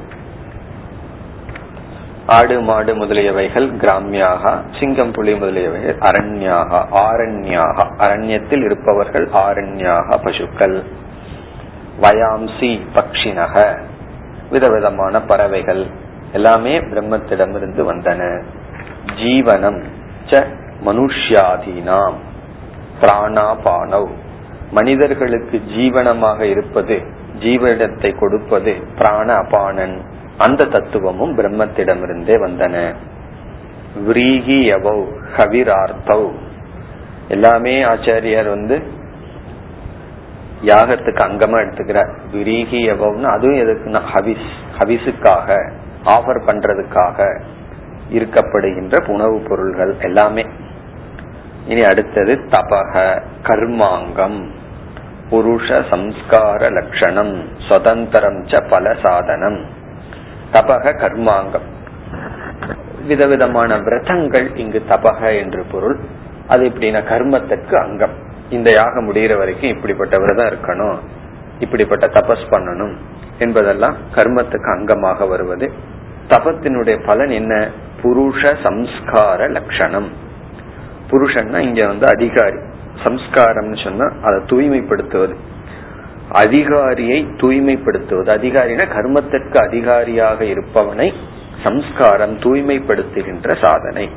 ஆடு 2.26 2.61
மாடு 2.61 2.95
முதலியவைகள் 2.95 3.68
கிராமியாக 3.76 4.61
சிங்கம் 4.80 5.12
புலி 5.12 5.32
முதலியவைகள் 5.32 5.99
அரண்யாக 5.99 6.86
ஆரண்யாக. 6.92 7.97
அரண்யத்தில் 7.97 8.62
இருப்பவர்கள் 8.62 9.28
ஆரண்யாக 9.28 10.18
பசுக்கள். 10.22 10.82
வயாம்சி 12.03 12.80
பக்ஷினக 12.95 13.78
விதவிதமான 14.51 15.20
பறவைகள். 15.20 16.03
எல்லாமே 16.35 16.78
பிரம்மத்திடமிருந்து 16.78 17.82
வந்தன. 17.91 18.43
ஜீவனம் 19.16 19.80
ச 20.30 20.45
மனுஷியாதீனாம். 20.87 22.18
பிராணாபானவ். 23.01 24.11
மனிதர்களுக்கு 24.70 25.61
ஜீவனமாக 25.76 26.41
இருப்பது 26.41 27.03
ஜீவனத்தை 27.41 28.18
கொடுப்பது 28.18 28.72
பிராண 28.99 29.35
அபானன் 29.35 29.95
அந்த 30.39 30.64
தத்துவமும் 30.64 31.39
பிரம்மத்திடமிருந்தே 31.39 32.37
வந்தன. 32.45 32.95
விரீகியவௌ 34.09 35.01
ஹவிரார்த்தவ் 35.37 36.30
எல்லாமே 37.28 37.82
ஆச்சாரியார் 37.82 38.49
வந்து 38.49 38.76
யாகத்துக்கு 40.64 41.22
அங்கமா 41.26 41.59
எடுத்துக்கிறார். 41.64 42.12
விரீகி 42.32 42.80
அதுவும் 43.24 43.61
எதுக்குன்னா 43.64 44.01
ஹவிஸ் 44.14 44.51
ஹவிஸுக்காக. 44.78 45.72
ஆஃபர் 46.05 46.41
பண்றதுக்காக 46.47 47.41
இருக்கப்படுகின்ற 48.13 49.11
உணவுப் 49.11 49.45
பொருள்கள் 49.49 49.95
எல்லாமே. 50.01 50.47
இனி 51.67 51.83
அடுத்தது 51.83 52.35
தபக 52.35 53.23
கர்மாங்கம் 53.43 54.49
புருஷ 55.31 55.85
சம்ஸ்கார 55.91 56.73
லட்சணம் 56.73 57.49
சுதந்திரம் 57.69 58.45
ச 58.45 58.69
பல 58.69 58.97
சாதனம். 59.03 59.65
தபக 60.53 60.99
கர்மாங்கம். 60.99 61.73
விதவிதமான 63.07 63.79
விரதங்கள் 63.79 64.57
இங்கு 64.57 64.83
தபக 64.89 65.39
என்று 65.39 65.65
பொருள். 65.73 65.99
அது 66.49 66.69
எப்படின்னா 66.69 67.03
கர்மத்திற்கு 67.03 67.75
அங்கம். 67.75 68.15
இந்த 68.51 68.71
யாகம் 68.71 69.13
முடிகிற 69.13 69.37
வரைக்கும் 69.37 69.71
இப்படிப்பட்ட 69.71 70.19
விரதம் 70.19 70.47
இருக்கணும். 70.47 70.97
இப்படிப்பட்ட 71.59 72.07
தபஸ் 72.07 72.47
பண்ணணும். 72.51 72.95
என்பதெல்லாம் 73.39 73.97
கர்மத்துக்கு 74.14 74.78
அங்கமாக 74.78 75.28
வருவது. 75.28 75.72
தபத்தினுடைய 76.28 77.07
பலன் 77.07 77.28
என்ன? 77.28 77.68
புருஷ 78.03 78.55
சம்ஸ்கார 78.62 79.51
லட்சணம் 79.51 80.09
புருஷன்னா 81.11 81.59
இங்க 81.59 81.87
வந்து 81.87 82.07
அதிகாரி. 82.07 82.57
சம்ஸ்காரம்னு 83.05 83.85
சொன்னா 83.85 84.12
அதை 84.22 84.41
தூய்மைப்படுத்துவது. 84.41 85.35
அதிகாரியை 86.30 87.26
தூய்மைப்படுத்துவது. 87.26 88.28
அதிகாரினா 88.39 88.85
கர்மத்திற்கு 88.95 89.57
அதிகாரியாக 89.57 90.45
இருப்பவனை 90.45 91.12
சம்ஸ்காரம் 91.64 92.39
தூய்மைப்படுத்துகின்ற 92.39 93.62
சாதனை. 93.62 94.11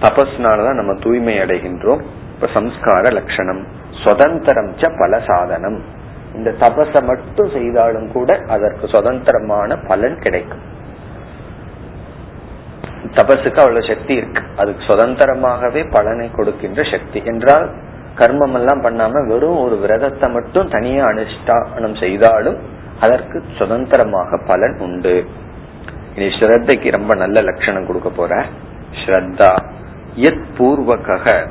தபஸ்னாலதான் 0.00 0.74
நம்ம 0.74 0.94
தூய்மை 0.94 1.38
அடைகின்றோம் 1.38 2.00
இப்ப 2.34 2.60
சம்ஸ்கார 2.60 3.12
லட்சணம் 3.12 3.66
சுதந்திரம் 4.04 4.72
ச 4.76 4.98
பல 4.98 5.22
சாதனம். 5.26 6.00
இந்த 6.34 6.50
தபச 6.50 7.02
மட்டும் 7.02 7.50
செய்தாலும் 7.50 8.12
கூட 8.12 8.40
அதற்கு 8.48 8.88
சுதந்திரமான 8.88 9.76
பலன் 9.76 10.18
கிடைக்கும். 10.18 10.70
தபசுக்கு 13.02 13.58
அவ்வளவு 13.58 13.86
சக்தி 13.86 14.14
இருக்கு. 14.14 14.42
அதுக்கு 14.56 14.84
சுதந்திரமாகவே 14.84 15.90
பலனை 15.90 16.30
கொடுக்கின்ற 16.30 16.82
சக்தி. 16.82 17.22
என்றால் 17.24 17.70
கர்மம் 18.16 18.52
எல்லாம் 18.52 18.82
பண்ணாம 18.82 19.26
வெறும் 19.26 19.58
ஒரு 19.58 19.76
விரதத்தை 19.76 20.30
மட்டும் 20.30 20.68
தனியா 20.68 21.04
அனுஷ்டானம் 21.04 22.00
செய்தாலும் 22.00 22.58
அதற்கு 23.00 23.44
சுதந்திரமாக 23.58 24.40
பலன் 24.46 24.76
உண்டு. 24.78 25.26
இனி 26.14 26.26
ஸ்ரத்தைக்கு 26.26 26.90
ரொம்ப 26.90 27.14
நல்ல 27.14 27.40
லட்சணம் 27.40 27.86
கொடுக்க 27.86 28.08
போற. 28.08 28.44
ஸ்ரத்தா. 29.04 29.58
எத் 30.14 30.44
பூர்வக 30.58 31.46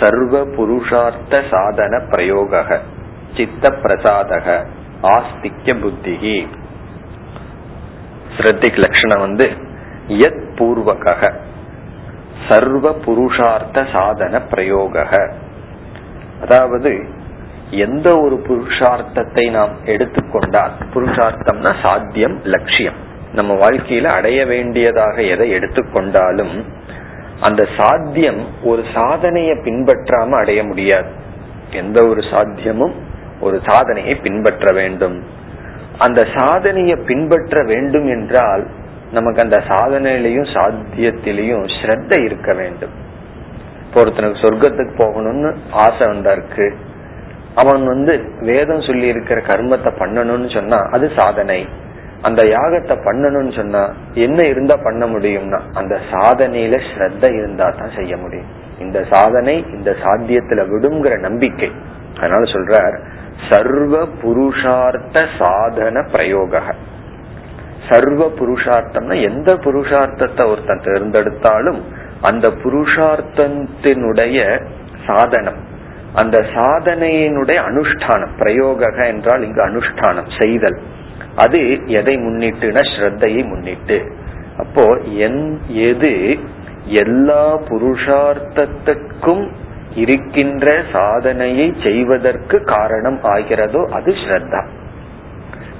சர்வ 0.00 0.44
புருஷார்த்த 0.44 1.42
சாதன 1.50 1.98
பிரயோக 2.10 2.80
சித்த 3.36 3.70
பிரசாதக 3.82 4.46
ஆஸ்திக்ய 5.02 5.72
புத்திகி. 5.82 6.36
ஸ்ரத்திக் 8.36 8.78
லட்சணம் 8.78 9.20
வந்து 9.20 9.46
எத் 10.26 10.44
பூர்வக 10.58 11.32
சர்வ 12.48 12.86
புருஷார்த்த 13.04 13.86
சாதன 13.92 14.42
பிரயோக 14.42 15.06
அதாவது 16.40 16.92
எந்த 17.70 18.08
ஒரு 18.20 18.36
புருஷார்த்தத்தை 18.48 19.50
நாம் 19.50 19.74
எடுத்துக்கொண்டால் 19.84 20.72
புருஷார்த்தம்னா 20.94 21.72
சாத்தியம் 21.82 22.36
லட்சியம். 22.44 22.98
நம்ம 23.32 23.52
வாழ்க்கையில 23.54 24.04
அடைய 24.04 24.46
வேண்டியதாக 24.46 25.22
எதை 25.22 25.46
எடுத்துக்கொண்டாலும் 25.54 26.54
அந்த 27.40 27.68
சாத்தியம் 27.76 28.46
ஒரு 28.64 28.82
சாதனையை 28.94 29.54
பின்பற்றாம 29.56 30.30
அடைய 30.30 30.64
முடியாது. 30.64 31.10
எந்த 31.70 31.98
ஒரு 32.06 32.20
சாத்தியமும் 32.20 32.94
ஒரு 33.46 33.56
சாதனையை 33.68 34.14
பின்பற்ற 34.26 34.66
வேண்டும். 34.80 35.16
அந்த 36.04 36.20
சாதனையை 36.36 36.96
பின்பற்ற 37.08 37.56
வேண்டும் 37.72 38.08
என்றால் 38.16 38.64
நமக்கு 39.16 39.40
அந்த 39.44 39.58
சாதனையிலையும் 39.70 40.48
சாத்தியத்திலையும் 40.54 41.64
ஸ்ரத்த 41.76 42.12
இருக்க 42.26 42.50
வேண்டும். 42.60 42.94
இப்போ 43.84 44.00
ஒருத்தனுக்கு 44.02 44.42
சொர்க்கத்துக்கு 44.44 44.94
போகணும்னு 45.02 45.50
ஆசை 45.84 46.04
வந்தா 46.12 46.32
இருக்கு 46.36 46.66
அவன் 47.62 47.82
வந்து 47.92 48.12
வேதம் 48.50 48.84
சொல்லி 48.86 49.06
இருக்கிற 49.14 49.38
கர்மத்தை 49.48 49.90
பண்ணணும்னு 50.02 50.48
சொன்னா 50.54 50.78
அது 50.96 51.06
சாதனை. 51.18 51.60
அந்த 52.28 52.40
யாகத்தை 52.54 52.94
பண்ணணும்னு 53.06 53.52
சொன்னா 53.58 53.82
என்ன 54.24 54.40
இருந்தா 54.52 54.76
பண்ண 54.86 55.04
முடியும்னா 55.14 55.60
அந்த 55.80 55.94
சாதனையில 56.12 56.78
ஸ்ரத்த 56.90 57.24
இருந்தா 57.38 57.66
தான் 57.80 57.96
செய்ய 57.98 58.12
முடியும். 58.16 58.50
இந்த 58.84 58.98
சாதனை 59.12 59.56
இந்த 59.76 59.90
சாத்தியத்துல 60.04 60.64
விடுங்கிற 60.72 61.14
நம்பிக்கை. 61.28 61.70
அதனால 62.18 62.42
சொல்றார் 62.54 62.96
சர்வ 63.48 64.06
புருஷார்த்த 64.22 65.26
சாதன 65.38 66.02
பிரயோக 66.12 66.62
சர்வ 67.88 68.22
புருஷார்த்தம்னா 68.38 69.22
எந்த 69.22 69.50
புருஷார்த்தத்தை 69.54 70.44
ஒருத்தன் 70.50 70.84
தேர்ந்தெடுத்தாலும் 70.84 71.80
அந்த 72.20 72.48
புருஷார்த்தத்தினுடைய 72.48 74.38
சாதனம் 75.06 75.60
அந்த 76.14 76.38
சாதனையினுடைய 76.54 77.58
அனுஷ்டானம் 77.68 78.34
பிரயோக 78.38 79.06
என்றால் 79.06 79.42
இங்கு 79.42 79.62
அனுஷ்டானம் 79.66 80.30
செய்தல். 80.38 80.78
அது 81.36 81.60
எதை 81.86 82.14
முன்னிட்டுனா 82.16 82.82
ஸ்ரத்தையை 82.94 83.42
முன்னிட்டு. 83.48 83.98
அப்போ 84.58 84.84
எது 85.68 86.38
எல்லா 86.84 87.44
புருஷார்த்தத்துக்கும் 87.68 89.44
இருக்கின்ற 89.94 90.82
சாதனையை 90.92 91.74
செய்வதற்கு 91.82 92.64
காரணம் 92.64 93.18
ஆகிறதோ 93.22 93.90
அது 93.90 94.12
ஸ்ரத்தா. 94.12 94.64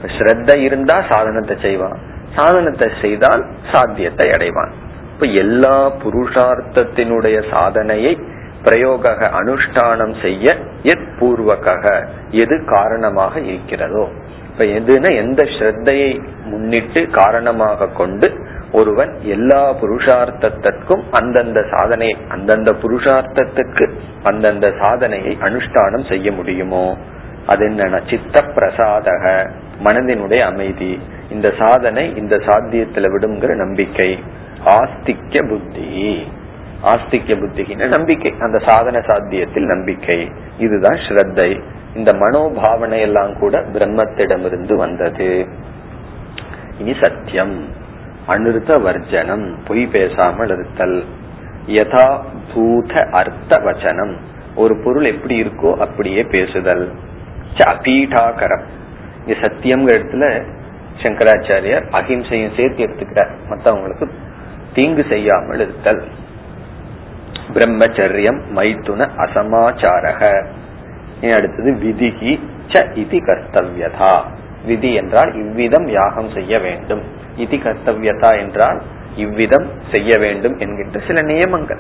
ஸ்ரத்த 0.03 0.57
இருந்தா 0.57 1.03
சாதனத்தை 1.09 1.57
செய்வான். 1.63 1.99
சாதனத்தை 2.35 2.89
செய்தால் 3.03 3.47
சாத்தியத்தை 3.73 4.31
அடைவான். 4.31 4.71
இப்ப 5.15 5.27
எல்லா 5.27 5.93
புருஷார்த்தத்தினுடைய 6.05 7.51
சாதனையை 7.51 8.21
பிரயோக 8.63 9.31
அனுஷ்டானம் 9.43 10.23
செய்ய 10.23 10.57
எத் 10.83 11.09
பூர்வக 11.21 12.05
எது 12.31 12.65
காரணமாக 12.65 13.41
இருக்கிறதோ 13.41 14.09
இப்ப 14.53 14.65
எதுனா 14.65 15.17
எந்த 15.17 15.43
ஸ்ரத்தையை 15.43 16.23
முன்னிட்டு 16.45 17.11
காரணமாக 17.11 17.89
கொண்டு 17.89 18.47
ஒருவன் 18.73 19.19
எல்லா 19.23 19.75
புருஷார்த்தத்திற்கும் 19.75 21.03
அந்தந்த 21.11 21.65
சாதனையை 21.73 22.17
அந்தந்த 22.29 22.73
புருஷார்த்தத்துக்கு 22.73 23.91
அந்தந்த 24.23 24.73
சாதனையை 24.81 25.39
அனுஷ்டானம் 25.41 26.09
செய்ய 26.09 26.33
முடியுமோ? 26.33 26.97
அது 27.47 27.69
என்னன்னா 27.69 28.11
சித்த 28.11 28.43
பிரசாதக 28.43 29.49
மனதினுடைய 29.85 30.39
அமைதி. 30.39 31.01
இந்த 31.31 31.53
சாதனை 31.59 32.17
இந்த 32.17 32.37
சாத்தியத்துல 32.37 33.07
விடுங்கிற 33.09 33.55
நம்பிக்கை. 33.55 34.19
ஆஸ்திக்க 34.65 35.49
புத்தி. 35.49 36.27
ஆஸ்திக்க 36.83 37.35
புத்திகின 37.35 37.89
நம்பிக்கை. 37.89 38.35
அந்த 38.39 38.59
சாதன 38.67 38.99
சாத்தியத்தில் 38.99 39.67
நம்பிக்கை. 39.67 40.31
இதுதான் 40.59 40.95
ஸ்ரத்தை. 40.95 41.63
இந்த 41.95 42.13
மனோபாவனை 42.13 43.01
எல்லாம் 43.01 43.39
கூட 43.39 43.59
பிரம்மத்திடமிருந்து 43.59 44.75
வந்தது. 44.75 45.49
இனி 46.79 46.95
சத்தியம். 47.01 47.69
அனிருத்த 48.29 48.83
வர்ஜனம் 48.83 49.59
பொய் 49.67 49.87
பேசாமல் 49.87 50.49
இருத்தல். 50.49 51.05
யதா 51.67 52.21
பூத 52.55 53.09
அர்த்த 53.11 53.57
வச்சனம் 53.57 54.17
ஒரு 54.55 54.81
பொருள் 54.85 55.05
எப்படி 55.05 55.43
இருக்கோ 55.43 55.77
அப்படியே 55.77 56.23
பேசுதல். 56.23 56.93
அபீடாகரம். 57.57 58.65
இங்க 59.25 59.41
சத்தியம்ங்கிற 59.41 59.95
இடத்துல 59.95 60.27
சங்கராச்சாரியார் 61.03 61.87
அகிம்சையும் 61.93 62.57
சேர்த்து 62.57 62.87
எடுத்துக்கிறார். 62.87 63.31
மற்றவங்களுக்கு 63.51 64.09
தீங்கு 64.75 65.05
செய்யாமல் 65.09 65.61
இருத்தல். 65.61 66.03
பிரம்மச்சரியம் 67.53 68.41
மைத்துன 68.55 69.09
அசமாச்சாரக. 69.17 70.47
அடுத்தது 71.31 71.73
விதிகி 71.73 72.41
ச 72.69 72.81
இதி 72.95 73.19
கர்த்தவியதா. 73.23 74.25
விதி 74.67 74.95
என்றால் 74.95 75.35
இவ்விதம் 75.35 75.89
யாகம் 75.89 76.31
செய்ய 76.31 76.59
வேண்டும். 76.59 77.03
இதி 77.37 77.59
கர்த்தவியதா 77.59 78.39
என்றால் 78.39 78.83
இவ்விதம் 79.17 79.67
செய்ய 79.91 80.19
வேண்டும் 80.19 80.59
என்கின்ற 80.59 81.01
சில 81.07 81.23
நியமங்கள். 81.23 81.79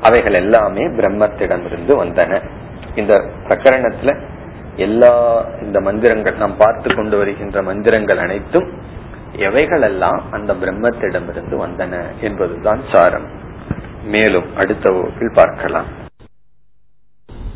அவைகள் 0.00 0.32
எல்லாமே 0.32 0.86
பிரம்மத்திடமிருந்து 0.86 2.04
வந்தன. 2.04 2.42
இந்த 2.94 3.24
பிரகரணத்துல 3.48 4.20
எல்லா 4.76 5.44
இந்த 5.62 5.80
மந்திரங்கள் 5.80 6.34
நாம் 6.34 6.56
பார்த்து 6.56 6.94
கொண்டு 6.94 7.16
வருகின்ற 7.18 7.62
மந்திரங்கள் 7.62 8.18
அனைத்தும் 8.18 8.68
எவைகளெல்லாம் 9.36 10.20
அந்த 10.30 10.54
பிரம்மத்திடமிருந்து 10.54 11.56
வந்தன 11.56 12.02
என்பதுதான் 12.20 12.80
சாரம். 12.92 13.26
மேலும் 14.04 14.56
அடுத்த 14.56 14.92
வகுப்பில் 14.92 15.32
பார்க்கலாம். 15.34 15.84